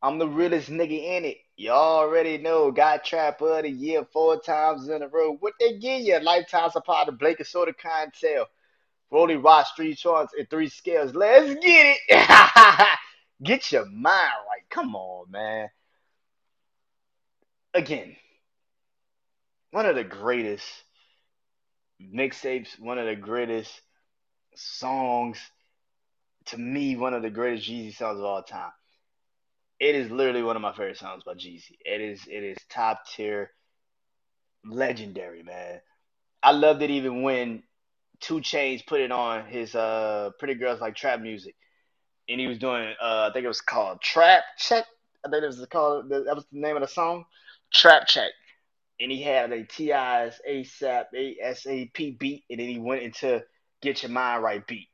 I'm 0.00 0.18
the 0.18 0.28
realest 0.28 0.70
nigga 0.70 1.16
in 1.16 1.24
it. 1.24 1.38
You 1.56 1.70
already 1.70 2.38
know. 2.38 2.70
Got 2.70 3.04
trap 3.04 3.42
of 3.42 3.62
the 3.62 3.70
year 3.70 4.06
four 4.12 4.40
times 4.40 4.88
in 4.88 5.02
a 5.02 5.08
row. 5.08 5.36
What 5.40 5.54
they 5.58 5.76
give 5.78 6.02
you? 6.02 6.20
Lifetime 6.20 6.70
supply 6.70 7.04
of 7.08 7.18
Blake 7.18 7.40
and 7.40 7.46
Soda 7.46 7.72
clientele. 7.72 8.46
Rolling 9.10 9.42
Rock 9.42 9.66
Street 9.66 9.96
Charts 9.96 10.34
and 10.38 10.48
three 10.48 10.68
scales. 10.68 11.14
Let's 11.14 11.54
get 11.64 11.96
it. 12.08 12.98
get 13.42 13.72
your 13.72 13.86
mind 13.86 14.04
right. 14.04 14.68
Come 14.70 14.94
on, 14.94 15.30
man. 15.30 15.68
Again, 17.74 18.16
one 19.70 19.86
of 19.86 19.94
the 19.94 20.04
greatest 20.04 20.66
mixtapes, 22.02 22.78
one 22.78 22.98
of 22.98 23.06
the 23.06 23.16
greatest 23.16 23.72
songs. 24.56 25.38
To 26.46 26.58
me, 26.58 26.96
one 26.96 27.12
of 27.12 27.22
the 27.22 27.30
greatest 27.30 27.68
Jeezy 27.68 27.94
songs 27.94 28.18
of 28.18 28.24
all 28.24 28.42
time 28.42 28.72
it 29.80 29.94
is 29.94 30.10
literally 30.10 30.42
one 30.42 30.56
of 30.56 30.62
my 30.62 30.72
favorite 30.72 30.96
songs 30.96 31.22
by 31.24 31.34
Jeezy. 31.34 31.76
It 31.84 32.00
is 32.00 32.26
it 32.26 32.42
is 32.42 32.58
top 32.68 33.06
tier, 33.06 33.50
legendary, 34.64 35.42
man. 35.42 35.80
I 36.42 36.52
loved 36.52 36.82
it 36.82 36.90
even 36.90 37.22
when 37.22 37.62
2 38.20 38.40
Chainz 38.40 38.86
put 38.86 39.00
it 39.00 39.12
on 39.12 39.46
his 39.46 39.74
uh 39.74 40.30
Pretty 40.38 40.54
Girls 40.54 40.80
Like 40.80 40.96
Trap 40.96 41.20
music, 41.20 41.54
and 42.28 42.40
he 42.40 42.46
was 42.46 42.58
doing 42.58 42.94
uh 43.00 43.28
I 43.28 43.30
think 43.32 43.44
it 43.44 43.48
was 43.48 43.60
called 43.60 44.00
Trap 44.00 44.42
Check. 44.58 44.84
I 45.24 45.30
think 45.30 45.42
it 45.42 45.46
was 45.46 45.66
called 45.70 46.08
that 46.10 46.34
was 46.34 46.46
the 46.52 46.60
name 46.60 46.76
of 46.76 46.82
the 46.82 46.88
song, 46.88 47.24
Trap 47.72 48.06
Check. 48.06 48.32
And 49.00 49.12
he 49.12 49.22
had 49.22 49.52
a 49.52 49.62
T.I.'s 49.62 50.40
ASAP 50.48 51.04
ASAP 51.14 52.18
beat, 52.18 52.44
and 52.50 52.58
then 52.58 52.68
he 52.68 52.78
went 52.78 53.02
into 53.02 53.44
Get 53.80 54.02
Your 54.02 54.10
Mind 54.10 54.42
Right 54.42 54.66
beat. 54.66 54.88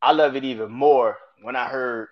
I 0.00 0.12
love 0.12 0.34
it 0.34 0.44
even 0.44 0.72
more 0.72 1.18
when 1.42 1.56
I 1.56 1.68
heard 1.68 2.08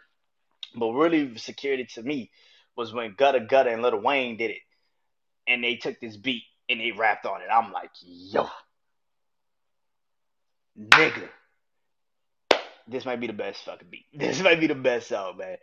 but 0.75 0.93
really, 0.93 1.37
security 1.39 1.87
to 1.95 2.03
me 2.03 2.31
was 2.77 2.93
when 2.93 3.15
Gudda 3.15 3.49
Gudda 3.49 3.73
and 3.73 3.83
Little 3.83 4.01
Wayne 4.01 4.37
did 4.37 4.51
it, 4.51 4.63
and 5.47 5.63
they 5.63 5.77
took 5.77 5.99
this 6.01 6.17
beat 6.17 6.45
and 6.69 6.81
they 6.81 6.93
rapped 6.93 7.27
on 7.27 7.41
it. 7.41 7.49
I'm 7.53 7.73
like, 7.73 7.91
yo, 8.03 8.49
nigga, 10.79 11.29
this 12.87 13.05
might 13.05 13.21
be 13.21 13.27
the 13.27 13.33
best 13.33 13.65
fucking 13.65 13.89
beat. 13.91 14.07
This 14.13 14.41
might 14.41 14.61
be 14.61 14.67
the 14.67 14.75
best 14.75 15.09
song, 15.09 15.37
man. 15.39 15.57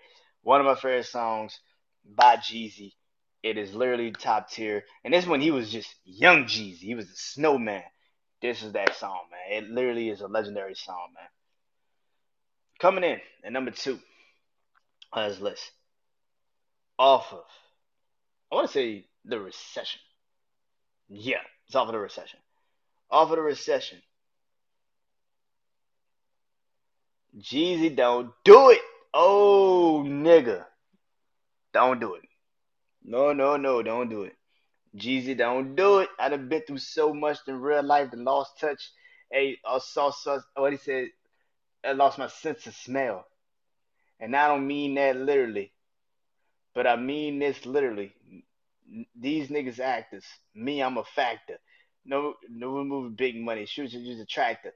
One 0.43 0.59
of 0.59 0.65
my 0.65 0.75
favorite 0.75 1.05
songs 1.05 1.59
by 2.05 2.37
Jeezy. 2.37 2.93
It 3.41 3.57
is 3.57 3.73
literally 3.73 4.11
top 4.11 4.49
tier. 4.49 4.83
And 5.03 5.13
this 5.13 5.27
one, 5.27 5.39
he 5.39 5.51
was 5.51 5.71
just 5.71 5.93
young 6.03 6.45
Jeezy. 6.45 6.79
He 6.79 6.95
was 6.95 7.05
a 7.05 7.15
snowman. 7.15 7.83
This 8.41 8.63
is 8.63 8.73
that 8.73 8.95
song, 8.95 9.19
man. 9.31 9.63
It 9.63 9.69
literally 9.69 10.09
is 10.09 10.21
a 10.21 10.27
legendary 10.27 10.75
song, 10.75 11.09
man. 11.15 11.29
Coming 12.79 13.03
in 13.03 13.19
at 13.43 13.53
number 13.53 13.71
two 13.71 13.99
on 15.13 15.29
his 15.29 15.39
list 15.39 15.71
off 16.97 17.31
of, 17.33 17.43
I 18.51 18.55
want 18.55 18.67
to 18.67 18.73
say 18.73 19.05
the 19.23 19.39
recession. 19.39 20.01
Yeah, 21.09 21.41
it's 21.67 21.75
off 21.75 21.87
of 21.87 21.93
the 21.93 21.99
recession. 21.99 22.39
Off 23.09 23.29
of 23.29 23.35
the 23.35 23.41
recession. 23.41 24.01
Jeezy, 27.37 27.95
don't 27.95 28.31
do 28.43 28.69
it. 28.69 28.81
Oh, 29.13 30.03
nigga. 30.05 30.65
Don't 31.73 31.99
do 31.99 32.15
it. 32.15 32.23
No, 33.03 33.33
no, 33.33 33.57
no, 33.57 33.83
don't 33.83 34.09
do 34.09 34.23
it. 34.23 34.35
Jeezy, 34.95 35.37
don't 35.37 35.75
do 35.75 35.99
it. 35.99 36.09
I 36.17 36.29
done 36.29 36.47
been 36.47 36.61
through 36.61 36.77
so 36.77 37.13
much 37.13 37.37
in 37.47 37.59
real 37.59 37.83
life, 37.83 38.11
the 38.11 38.17
lost 38.17 38.59
touch. 38.59 38.91
Hey, 39.31 39.57
I 39.65 39.79
saw, 39.79 40.11
saw 40.11 40.39
what 40.55 40.71
he 40.71 40.77
said. 40.77 41.09
I 41.83 41.91
lost 41.91 42.17
my 42.17 42.27
sense 42.27 42.65
of 42.67 42.75
smell. 42.75 43.25
And 44.19 44.35
I 44.35 44.47
don't 44.47 44.65
mean 44.65 44.95
that 44.95 45.17
literally, 45.17 45.73
but 46.73 46.87
I 46.87 46.95
mean 46.95 47.39
this 47.39 47.65
literally. 47.65 48.13
These 49.19 49.49
niggas 49.49 49.79
actors. 49.79 50.23
Me, 50.53 50.81
I'm 50.81 50.97
a 50.97 51.03
factor. 51.03 51.57
No, 52.05 52.35
no 52.49 52.71
we 52.71 52.83
moving 52.85 53.15
big 53.15 53.35
money. 53.35 53.65
Shoot, 53.65 53.91
use 53.91 54.21
a 54.21 54.25
tractor. 54.25 54.73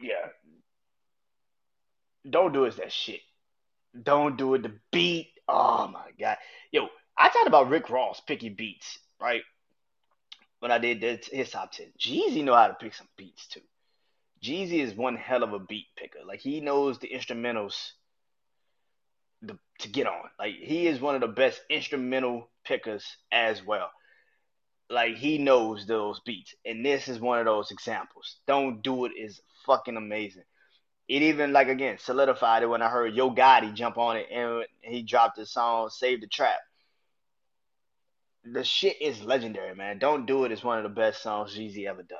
Yeah. 0.00 0.28
Don't 2.28 2.52
do 2.52 2.66
us 2.66 2.76
that 2.76 2.92
shit. 2.92 3.20
Don't 4.02 4.36
do 4.36 4.54
it. 4.54 4.62
The 4.62 4.72
beat. 4.92 5.28
Oh 5.48 5.88
my 5.88 6.10
god. 6.18 6.36
Yo, 6.72 6.88
I 7.16 7.28
talked 7.28 7.48
about 7.48 7.68
Rick 7.68 7.90
Ross 7.90 8.20
picking 8.20 8.54
beats, 8.54 8.98
right? 9.20 9.42
When 10.60 10.70
I 10.70 10.78
did 10.78 11.00
this, 11.00 11.28
his 11.28 11.50
top 11.50 11.72
ten. 11.72 11.86
Jeezy 11.98 12.44
know 12.44 12.54
how 12.54 12.68
to 12.68 12.74
pick 12.74 12.94
some 12.94 13.08
beats 13.16 13.46
too. 13.46 13.60
Jeezy 14.42 14.80
is 14.80 14.94
one 14.94 15.16
hell 15.16 15.42
of 15.42 15.52
a 15.52 15.58
beat 15.58 15.86
picker. 15.96 16.20
Like 16.26 16.40
he 16.40 16.60
knows 16.60 16.98
the 16.98 17.08
instrumentals 17.08 17.92
the, 19.42 19.58
to 19.80 19.88
get 19.88 20.06
on. 20.06 20.30
Like 20.38 20.54
he 20.54 20.86
is 20.86 21.00
one 21.00 21.14
of 21.14 21.20
the 21.20 21.28
best 21.28 21.60
instrumental 21.70 22.50
pickers 22.64 23.04
as 23.32 23.64
well. 23.64 23.90
Like 24.90 25.16
he 25.16 25.38
knows 25.38 25.86
those 25.86 26.20
beats, 26.24 26.54
and 26.64 26.84
this 26.84 27.08
is 27.08 27.20
one 27.20 27.38
of 27.38 27.44
those 27.44 27.70
examples. 27.70 28.36
Don't 28.46 28.82
do 28.82 29.04
it 29.04 29.12
is 29.18 29.40
fucking 29.66 29.96
amazing. 29.96 30.44
It 31.08 31.22
even 31.22 31.52
like 31.52 31.68
again 31.68 31.96
solidified 31.98 32.62
it 32.62 32.66
when 32.66 32.82
I 32.82 32.90
heard 32.90 33.14
Yo 33.14 33.30
Gotti 33.30 33.72
jump 33.72 33.96
on 33.96 34.18
it 34.18 34.26
and 34.30 34.64
he 34.82 35.02
dropped 35.02 35.36
the 35.36 35.46
song 35.46 35.88
"Save 35.88 36.20
the 36.20 36.26
Trap." 36.26 36.58
The 38.44 38.62
shit 38.62 39.00
is 39.00 39.22
legendary, 39.22 39.74
man. 39.74 39.98
Don't 39.98 40.26
do 40.26 40.44
it 40.44 40.52
is 40.52 40.62
one 40.62 40.78
of 40.78 40.84
the 40.84 40.90
best 40.90 41.22
songs 41.22 41.56
Jeezy 41.56 41.86
ever 41.86 42.02
done. 42.02 42.18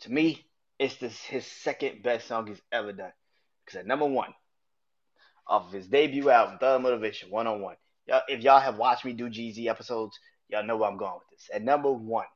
To 0.00 0.12
me, 0.12 0.44
it's 0.78 0.96
this 0.96 1.20
his 1.22 1.46
second 1.46 2.02
best 2.02 2.26
song 2.26 2.46
he's 2.46 2.62
ever 2.72 2.92
done. 2.92 3.12
Because 3.64 3.80
at 3.80 3.86
number 3.86 4.06
one, 4.06 4.34
off 5.46 5.66
of 5.66 5.72
his 5.72 5.86
debut 5.88 6.30
album, 6.30 6.58
Thug 6.58 6.82
Motivation 6.82 7.30
101. 7.30 7.76
Y'all, 8.06 8.22
if 8.28 8.42
y'all 8.42 8.60
have 8.60 8.78
watched 8.78 9.04
me 9.04 9.12
do 9.12 9.28
Jeezy 9.28 9.66
episodes, 9.66 10.18
y'all 10.48 10.64
know 10.64 10.76
where 10.76 10.90
I'm 10.90 10.96
going 10.96 11.14
with 11.14 11.28
this. 11.30 11.50
At 11.52 11.62
number 11.62 11.92
one, 11.92 12.26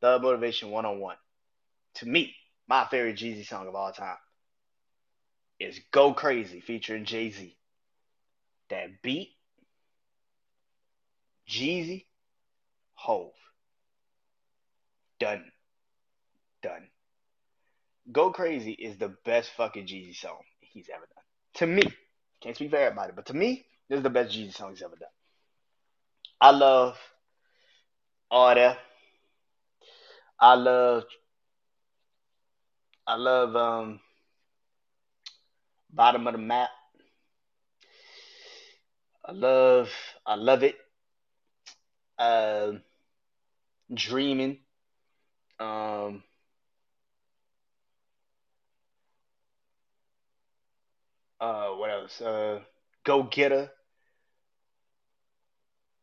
Thug 0.00 0.22
Motivation 0.22 0.70
101. 0.70 1.16
To 1.96 2.06
me, 2.06 2.34
my 2.68 2.86
favorite 2.90 3.16
Jeezy 3.16 3.46
song 3.46 3.68
of 3.68 3.74
all 3.74 3.92
time 3.92 4.16
is 5.60 5.80
Go 5.90 6.14
Crazy 6.14 6.60
featuring 6.60 7.04
Jay 7.04 7.30
Z. 7.30 7.56
That 8.70 9.02
beat, 9.02 9.30
Jeezy, 11.48 12.06
Hove. 12.94 13.32
Done. 15.20 15.44
Done. 16.62 16.88
Go 18.10 18.30
Crazy 18.32 18.72
is 18.72 18.96
the 18.96 19.14
best 19.24 19.50
fucking 19.56 19.86
Jeezy 19.86 20.16
song 20.16 20.38
he's 20.60 20.88
ever 20.92 21.06
done. 21.14 21.24
To 21.54 21.66
me. 21.66 21.82
Can't 22.40 22.56
speak 22.56 22.70
for 22.70 22.76
everybody, 22.76 23.12
but 23.14 23.26
to 23.26 23.34
me, 23.34 23.64
this 23.88 23.98
is 23.98 24.02
the 24.02 24.10
best 24.10 24.34
Jeezy 24.34 24.52
song 24.54 24.70
he's 24.70 24.82
ever 24.82 24.96
done. 24.96 25.08
I 26.40 26.50
love 26.50 26.96
that. 28.32 28.78
I 30.40 30.54
love 30.54 31.04
I 33.06 33.16
love 33.16 33.56
um 33.56 34.00
bottom 35.92 36.26
of 36.26 36.32
the 36.32 36.38
map. 36.38 36.70
I 39.24 39.32
love 39.32 39.90
I 40.26 40.34
love 40.34 40.62
it. 40.62 40.76
Uh, 42.18 42.72
dreaming. 43.92 44.58
Um 45.58 46.22
uh 51.40 51.68
what 51.70 51.90
else? 51.90 52.20
Uh 52.20 52.60
Go 53.04 53.24
Getter. 53.24 53.70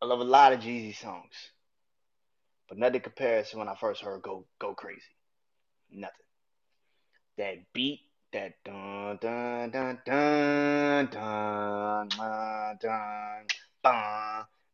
I 0.02 0.06
love 0.06 0.20
a 0.20 0.24
lot 0.26 0.54
of 0.54 0.60
Jeezy 0.60 0.96
songs. 0.96 1.34
But 2.68 2.78
nothing 2.78 3.02
compares 3.02 3.50
to 3.50 3.58
when 3.58 3.68
I 3.68 3.76
first 3.76 4.02
heard 4.02 4.22
Go 4.22 4.46
Go 4.60 4.74
Crazy. 4.74 5.02
Nothing. 5.92 6.29
That 7.40 7.72
beat, 7.72 8.02
that 8.34 8.52
dun 8.66 9.18
dun 9.22 9.72
dun 9.72 9.98
dun 10.06 11.08
dun 11.10 12.10
dun 12.10 12.10
dun 12.12 13.48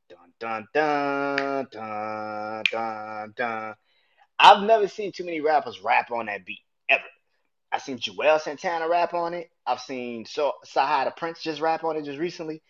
dun 0.09 0.25
dun 0.39 0.67
dun 0.73 1.67
dun 1.71 2.63
dun 2.71 3.33
dun. 3.37 3.75
I've 4.39 4.63
never 4.63 4.87
seen 4.87 5.11
too 5.11 5.25
many 5.25 5.41
rappers 5.41 5.79
rap 5.83 6.09
on 6.09 6.25
that 6.25 6.43
beat 6.43 6.63
ever. 6.89 7.03
I've 7.71 7.83
seen 7.83 7.99
Juelz 7.99 8.41
Santana 8.41 8.89
rap 8.89 9.13
on 9.13 9.35
it. 9.35 9.51
I've 9.67 9.81
seen 9.81 10.25
so 10.25 10.53
Sahai 10.65 11.05
the 11.05 11.11
Prince 11.11 11.43
just 11.43 11.61
rap 11.61 11.83
on 11.83 11.97
it 11.97 12.05
just 12.05 12.17
recently. 12.17 12.63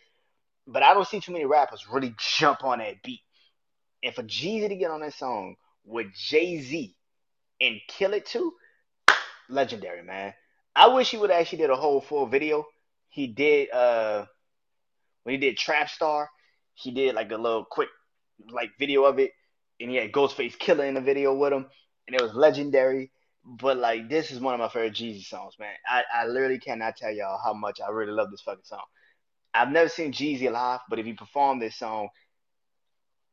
But 0.68 0.84
I 0.84 0.94
don't 0.94 1.08
see 1.08 1.22
too 1.22 1.32
many 1.32 1.46
rappers 1.46 1.88
really 1.90 2.14
jump 2.20 2.66
on 2.66 2.80
that 2.80 3.02
beat. 3.02 3.22
And 4.04 4.14
for 4.14 4.24
Jeezy 4.24 4.68
to 4.68 4.76
get 4.76 4.92
on 4.92 5.00
that 5.00 5.14
song 5.14 5.56
with 5.86 6.08
Jay 6.14 6.60
Z 6.60 6.94
and 7.62 7.80
kill 7.88 8.14
it 8.14 8.26
too, 8.26 8.56
legendary, 9.50 10.04
man. 10.04 10.34
I 10.76 10.88
wish 10.88 11.12
he 11.12 11.18
would 11.18 11.32
actually 11.32 11.60
did 11.60 11.70
a 11.70 11.76
whole 11.76 12.02
full 12.02 12.28
video. 12.28 12.66
He 13.10 13.28
did 13.28 13.72
uh 13.72 14.26
when 15.24 15.34
he 15.34 15.40
did 15.40 15.58
Trap 15.58 15.90
Star, 15.90 16.30
he 16.74 16.92
did 16.92 17.16
like 17.16 17.32
a 17.32 17.38
little 17.38 17.66
quick 17.66 17.90
like 18.50 18.72
video 18.78 19.06
of 19.06 19.20
it, 19.20 19.32
and 19.80 19.90
he 19.90 19.96
had 19.98 20.12
Ghostface 20.12 20.58
Killah 20.58 20.88
in 20.88 20.94
the 20.94 21.02
video 21.02 21.34
with 21.34 21.54
him, 21.54 21.66
and 22.08 22.16
it 22.16 22.22
was 22.22 22.34
legendary. 22.34 23.12
But 23.44 23.78
like 23.78 24.10
this 24.10 24.32
is 24.32 24.40
one 24.40 24.54
of 24.54 24.60
my 24.60 24.70
favorite 24.70 24.94
Jeezy 24.94 25.24
songs, 25.24 25.56
man. 25.60 25.74
I, 25.88 26.04
I 26.14 26.28
literally 26.28 26.60
cannot 26.60 26.98
tell 26.98 27.12
y'all 27.12 27.40
how 27.44 27.54
much 27.54 27.80
I 27.80 27.92
really 27.92 28.12
love 28.12 28.32
this 28.32 28.42
fucking 28.42 28.64
song. 28.64 28.84
I've 29.54 29.72
never 29.72 29.88
seen 29.88 30.12
Jeezy 30.12 30.52
live, 30.52 30.82
but 30.90 31.00
if 31.00 31.06
he 31.06 31.14
performed 31.14 31.62
this 31.62 31.78
song, 31.78 32.10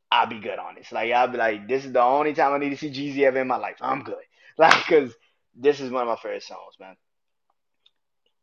I'll 0.09 0.27
be 0.27 0.39
good 0.39 0.59
on 0.59 0.75
this. 0.75 0.91
Like 0.91 1.11
I'll 1.11 1.27
be 1.27 1.37
like, 1.37 1.67
this 1.67 1.83
is 1.83 1.91
the 1.91 2.01
only 2.01 2.33
time 2.33 2.53
I 2.53 2.59
need 2.59 2.69
to 2.69 2.77
see 2.77 2.91
Jeezy 2.91 3.23
ever 3.23 3.41
in 3.41 3.47
my 3.47 3.57
life. 3.57 3.77
I'm 3.81 4.03
good. 4.03 4.15
Like, 4.55 4.85
cause 4.85 5.11
this 5.55 5.79
is 5.79 5.91
one 5.91 6.03
of 6.03 6.07
my 6.07 6.15
favorite 6.15 6.43
songs, 6.43 6.75
man. 6.79 6.95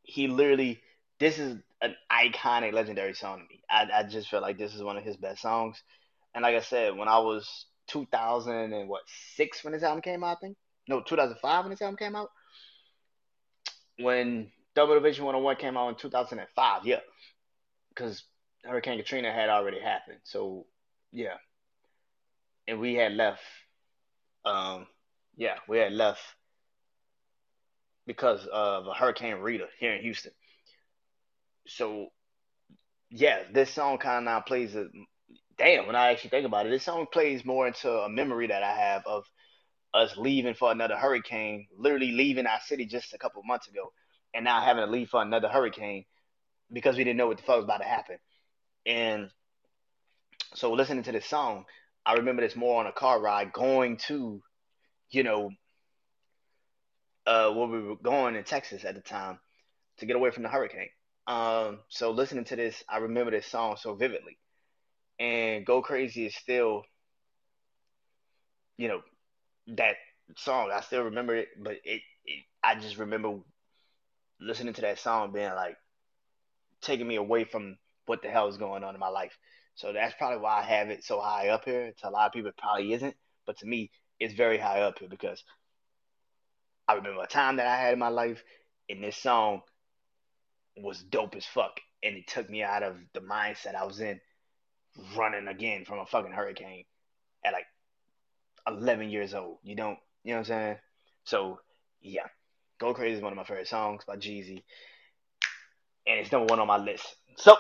He 0.03 0.29
literally, 0.29 0.81
this 1.19 1.39
is 1.39 1.59
an 1.83 1.95
iconic, 2.11 2.73
legendary 2.73 3.15
song 3.15 3.39
to 3.39 3.45
me. 3.45 3.63
I, 3.69 3.89
I 4.01 4.03
just 4.05 4.29
feel 4.29 4.41
like 4.41 4.59
this 4.59 4.75
is 4.75 4.83
one 4.83 4.97
of 4.97 5.05
his 5.05 5.17
best 5.17 5.43
songs. 5.43 5.83
And 6.35 6.43
like 6.43 6.57
I 6.57 6.61
said, 6.61 6.97
when 6.97 7.09
I 7.09 7.19
was 7.19 7.67
2000 7.89 8.73
and 8.73 8.89
what 8.89 9.03
six 9.35 9.65
when 9.65 9.73
this 9.73 9.83
album 9.83 10.03
came 10.03 10.23
out, 10.23 10.37
I 10.37 10.41
think 10.41 10.57
no 10.89 11.03
2005 11.03 11.65
when 11.65 11.71
this 11.71 11.83
album 11.83 11.97
came 11.97 12.17
out. 12.17 12.31
When 13.99 14.51
Double 14.75 14.95
Motivation 14.95 15.25
101 15.25 15.57
came 15.57 15.77
out 15.77 15.89
in 15.89 15.95
2005, 15.97 16.87
yeah, 16.87 17.01
because 17.91 18.23
Hurricane 18.65 18.99
Katrina 18.99 19.33
had 19.33 19.49
already 19.51 19.81
happened. 19.81 20.21
So 20.25 20.67
yeah, 21.13 21.35
and 22.67 22.81
we 22.81 22.95
had 22.95 23.13
left. 23.13 23.43
Um, 24.45 24.87
yeah, 25.37 25.57
we 25.69 25.79
had 25.79 25.93
left 25.93 26.21
because 28.11 28.45
of 28.53 28.89
a 28.89 28.93
Hurricane 28.93 29.37
Rita 29.37 29.67
here 29.79 29.95
in 29.95 30.03
Houston. 30.03 30.33
So 31.69 32.09
yeah, 33.09 33.43
this 33.53 33.71
song 33.71 33.99
kind 33.99 34.19
of 34.19 34.25
now 34.25 34.41
plays 34.41 34.75
a 34.75 34.87
damn. 35.57 35.87
When 35.87 35.95
I 35.95 36.11
actually 36.11 36.31
think 36.31 36.45
about 36.45 36.67
it, 36.67 36.71
this 36.71 36.83
song 36.83 37.07
plays 37.13 37.45
more 37.45 37.69
into 37.69 37.89
a 37.89 38.09
memory 38.09 38.49
that 38.49 38.65
I 38.65 38.75
have 38.75 39.07
of 39.07 39.27
us 39.95 40.17
leaving 40.17 40.55
for 40.55 40.73
another 40.73 40.97
hurricane, 40.97 41.69
literally 41.79 42.11
leaving 42.11 42.47
our 42.47 42.59
city 42.67 42.85
just 42.85 43.15
a 43.15 43.19
couple 43.19 43.45
months 43.45 43.69
ago, 43.69 43.93
and 44.35 44.45
now 44.45 44.61
having 44.61 44.85
to 44.85 44.91
leave 44.91 45.09
for 45.09 45.23
another 45.23 45.47
hurricane 45.47 46.05
because 46.73 46.97
we 46.97 47.05
didn't 47.05 47.17
know 47.17 47.29
what 47.29 47.37
the 47.37 47.45
fuck 47.45 47.59
was 47.59 47.65
about 47.65 47.79
to 47.79 47.85
happen. 47.85 48.17
And 48.87 49.31
so 50.55 50.73
listening 50.73 51.05
to 51.05 51.13
this 51.13 51.27
song, 51.27 51.65
I 52.05 52.15
remember 52.15 52.43
this 52.43 52.57
more 52.57 52.81
on 52.81 52.89
a 52.89 52.93
car 52.93 53.21
ride 53.21 53.53
going 53.53 53.99
to, 54.09 54.43
you 55.11 55.23
know, 55.23 55.51
uh, 57.27 57.51
where 57.51 57.69
we 57.69 57.83
were 57.83 57.97
going 57.97 58.37
in 58.37 58.45
Texas 58.45 58.85
at 58.85 58.95
the 58.95 59.01
time 59.01 59.39
to 59.99 60.07
get 60.07 60.17
away 60.17 60.31
from 60.31 60.43
the 60.43 60.49
hurricane. 60.49 60.89
Um, 61.27 61.81
so 61.89 62.11
listening 62.11 62.45
to 62.47 62.57
this, 62.57 62.83
I 62.89 62.99
remember 62.99 63.31
this 63.31 63.47
song 63.47 63.77
so 63.79 63.95
vividly. 63.95 64.39
And 65.19 65.67
Go 65.67 65.83
Crazy 65.83 66.27
is 66.27 66.35
still, 66.35 66.85
you 68.79 68.89
know, 68.89 69.03
that 69.77 69.97
song. 70.37 70.71
I 70.73 70.81
still 70.81 71.03
remember 71.03 71.37
it, 71.37 71.49
but 71.63 71.75
it, 71.85 72.03
it 72.25 72.45
I 72.65 72.75
just 72.77 72.97
remember 72.97 73.39
listening 74.41 74.75
to 74.75 74.81
that 74.81 74.99
song 74.99 75.33
being 75.33 75.55
like 75.55 75.77
taking 76.81 77.07
me 77.07 77.17
away 77.17 77.45
from 77.45 77.77
what 78.07 78.23
the 78.23 78.29
hell 78.29 78.49
is 78.49 78.57
going 78.57 78.83
on 78.83 78.95
in 78.95 79.01
my 79.01 79.09
life. 79.09 79.37
So 79.75 79.93
that's 79.93 80.15
probably 80.19 80.41
why 80.41 80.61
I 80.61 80.63
have 80.63 80.89
it 80.89 81.05
so 81.05 81.21
high 81.21 81.49
up 81.49 81.65
here. 81.65 81.93
To 82.01 82.09
a 82.09 82.11
lot 82.11 82.27
of 82.27 82.33
people, 82.33 82.49
it 82.49 82.57
probably 82.57 82.93
isn't, 82.95 83.15
but 83.47 83.59
to 83.59 83.67
me, 83.67 83.91
it's 84.19 84.35
very 84.35 84.59
high 84.59 84.81
up 84.81 84.99
here 84.99 85.09
because 85.09 85.43
I 86.91 86.95
remember 86.95 87.23
a 87.23 87.27
time 87.29 87.57
that 87.57 87.69
I 87.69 87.77
had 87.77 87.93
in 87.93 88.01
my 88.01 88.09
life, 88.09 88.43
and 88.89 89.03
this 89.05 89.17
song 89.17 89.63
was 90.77 91.01
dope 91.01 91.37
as 91.37 91.47
fuck, 91.47 91.79
and 92.03 92.17
it 92.17 92.27
took 92.27 92.51
me 92.51 92.65
out 92.65 92.83
of 92.83 92.97
the 93.15 93.21
mindset 93.21 93.77
I 93.77 93.85
was 93.85 94.01
in, 94.01 94.21
running 95.17 95.47
again 95.47 95.85
from 95.85 96.01
a 96.01 96.07
fucking 96.07 96.33
hurricane 96.33 96.85
at 97.45 97.53
like 97.53 97.67
11 98.67 99.09
years 99.11 99.35
old. 99.35 99.59
You 99.63 99.77
don't, 99.77 99.99
you 100.25 100.33
know 100.33 100.39
what 100.41 100.51
I'm 100.51 100.57
saying? 100.57 100.77
So 101.23 101.61
yeah, 102.03 102.27
Go 102.81 102.93
Crazy 102.93 103.19
is 103.19 103.23
one 103.23 103.33
of 103.33 103.37
my 103.37 103.45
favorite 103.45 103.69
songs 103.69 104.03
by 104.05 104.17
Jeezy, 104.17 104.65
and 106.09 106.19
it's 106.19 106.33
number 106.33 106.53
one 106.53 106.59
on 106.59 106.67
my 106.67 106.79
list. 106.79 107.07
So 107.37 107.57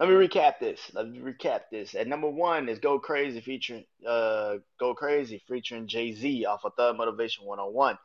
let 0.00 0.08
me 0.08 0.14
recap 0.16 0.58
this. 0.58 0.90
Let 0.92 1.08
me 1.08 1.20
recap 1.20 1.62
this. 1.70 1.94
At 1.94 2.08
number 2.08 2.28
one 2.28 2.68
is 2.68 2.80
Go 2.80 2.98
Crazy 2.98 3.40
featuring 3.40 3.84
uh 4.06 4.56
Go 4.80 4.94
Crazy 4.94 5.42
featuring 5.46 5.86
Jay 5.86 6.12
Z 6.12 6.44
off 6.46 6.64
of 6.64 6.74
Thug 6.74 6.96
Motivation 6.96 7.44
101. 7.46 7.96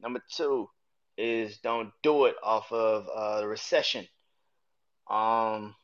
Number 0.00 0.22
two 0.32 0.70
is 1.18 1.58
Don't 1.58 1.92
Do 2.02 2.24
It 2.24 2.36
off 2.42 2.72
of 2.72 3.08
uh 3.14 3.40
the 3.40 3.48
Recession. 3.48 4.06
Um 5.10 5.74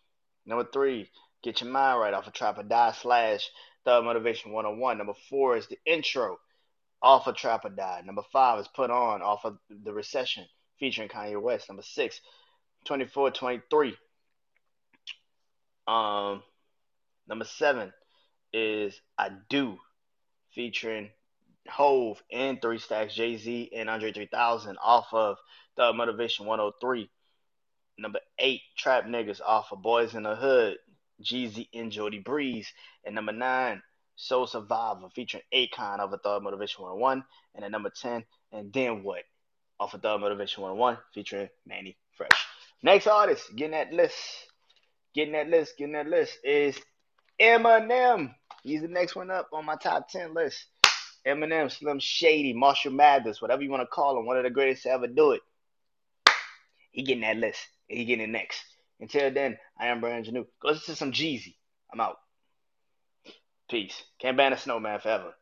number 0.46 0.66
three, 0.72 1.10
Get 1.42 1.60
Your 1.60 1.70
Mind 1.70 2.00
Right 2.00 2.14
off 2.14 2.26
of 2.26 2.32
Trap 2.32 2.58
or 2.58 2.62
Die 2.62 2.92
slash 2.92 3.50
Thug 3.84 4.04
Motivation 4.04 4.52
101. 4.52 4.96
Number 4.96 5.14
four 5.28 5.58
is 5.58 5.66
the 5.66 5.78
intro 5.84 6.38
off 7.02 7.26
of 7.26 7.36
Trap 7.36 7.66
or 7.66 7.70
Die. 7.70 8.02
Number 8.06 8.22
five 8.32 8.58
is 8.58 8.68
Put 8.68 8.90
On 8.90 9.20
off 9.20 9.44
of 9.44 9.58
the 9.68 9.92
Recession 9.92 10.46
featuring 10.78 11.10
Kanye 11.10 11.40
West. 11.40 11.68
Number 11.68 11.82
six, 11.82 12.22
24 12.86 13.32
23 13.32 13.94
um, 15.86 16.42
number 17.28 17.44
seven 17.44 17.92
is 18.52 19.00
I 19.18 19.30
Do, 19.48 19.78
featuring 20.54 21.10
Hove 21.68 22.22
and 22.30 22.60
Three 22.60 22.78
Stacks, 22.78 23.14
Jay 23.14 23.36
Z, 23.36 23.70
and 23.74 23.88
Andre 23.88 24.12
3000 24.12 24.76
off 24.82 25.06
of 25.12 25.38
the 25.76 25.92
Motivation 25.92 26.46
103. 26.46 27.08
Number 27.98 28.20
eight, 28.38 28.62
Trap 28.76 29.04
Niggas 29.04 29.40
off 29.40 29.72
of 29.72 29.82
Boys 29.82 30.14
in 30.14 30.24
the 30.24 30.34
Hood, 30.34 30.78
Jeezy 31.22 31.68
and 31.74 31.92
Jody 31.92 32.18
Breeze. 32.18 32.72
And 33.04 33.14
number 33.14 33.32
nine, 33.32 33.82
Soul 34.16 34.46
Survivor 34.46 35.08
featuring 35.14 35.44
Akon 35.54 35.98
off 35.98 36.12
of 36.12 36.20
Thug 36.22 36.42
Motivation 36.42 36.82
101. 36.82 37.24
And 37.54 37.64
at 37.64 37.70
number 37.70 37.90
10, 37.90 38.24
And 38.52 38.72
Then 38.72 39.02
What 39.02 39.22
off 39.78 39.94
of 39.94 40.02
Thug 40.02 40.20
Motivation 40.20 40.62
101 40.62 40.98
featuring 41.14 41.48
Mannie 41.66 41.96
Fresh. 42.16 42.46
Next 42.82 43.06
artist, 43.06 43.54
getting 43.54 43.72
that 43.72 43.92
list 43.92 44.16
getting 45.14 45.32
that 45.32 45.48
list, 45.48 45.76
getting 45.76 45.94
that 45.94 46.06
list 46.06 46.38
is 46.44 46.78
Eminem. 47.40 48.34
He's 48.62 48.82
the 48.82 48.88
next 48.88 49.16
one 49.16 49.30
up 49.30 49.48
on 49.52 49.64
my 49.64 49.76
top 49.76 50.08
10 50.08 50.34
list. 50.34 50.66
Eminem, 51.26 51.70
Slim 51.70 52.00
Shady, 52.00 52.52
Marshall 52.52 52.92
Mathers, 52.92 53.40
whatever 53.40 53.62
you 53.62 53.70
want 53.70 53.82
to 53.82 53.86
call 53.86 54.18
him, 54.18 54.26
one 54.26 54.36
of 54.36 54.42
the 54.42 54.50
greatest 54.50 54.84
to 54.84 54.90
ever 54.90 55.06
do 55.06 55.32
it. 55.32 55.40
He 56.90 57.02
getting 57.02 57.22
that 57.22 57.36
list. 57.36 57.60
He 57.88 58.04
getting 58.04 58.24
it 58.24 58.30
next. 58.30 58.62
Until 59.00 59.32
then, 59.32 59.58
I 59.78 59.86
am 59.86 60.00
Brandon 60.00 60.34
Janeau. 60.34 60.46
Go 60.60 60.68
listen 60.68 60.94
to 60.94 60.96
some 60.96 61.12
Jeezy. 61.12 61.56
I'm 61.92 62.00
out. 62.00 62.16
Peace. 63.70 64.02
Can't 64.20 64.36
ban 64.36 64.52
a 64.52 64.58
snowman 64.58 65.00
forever. 65.00 65.34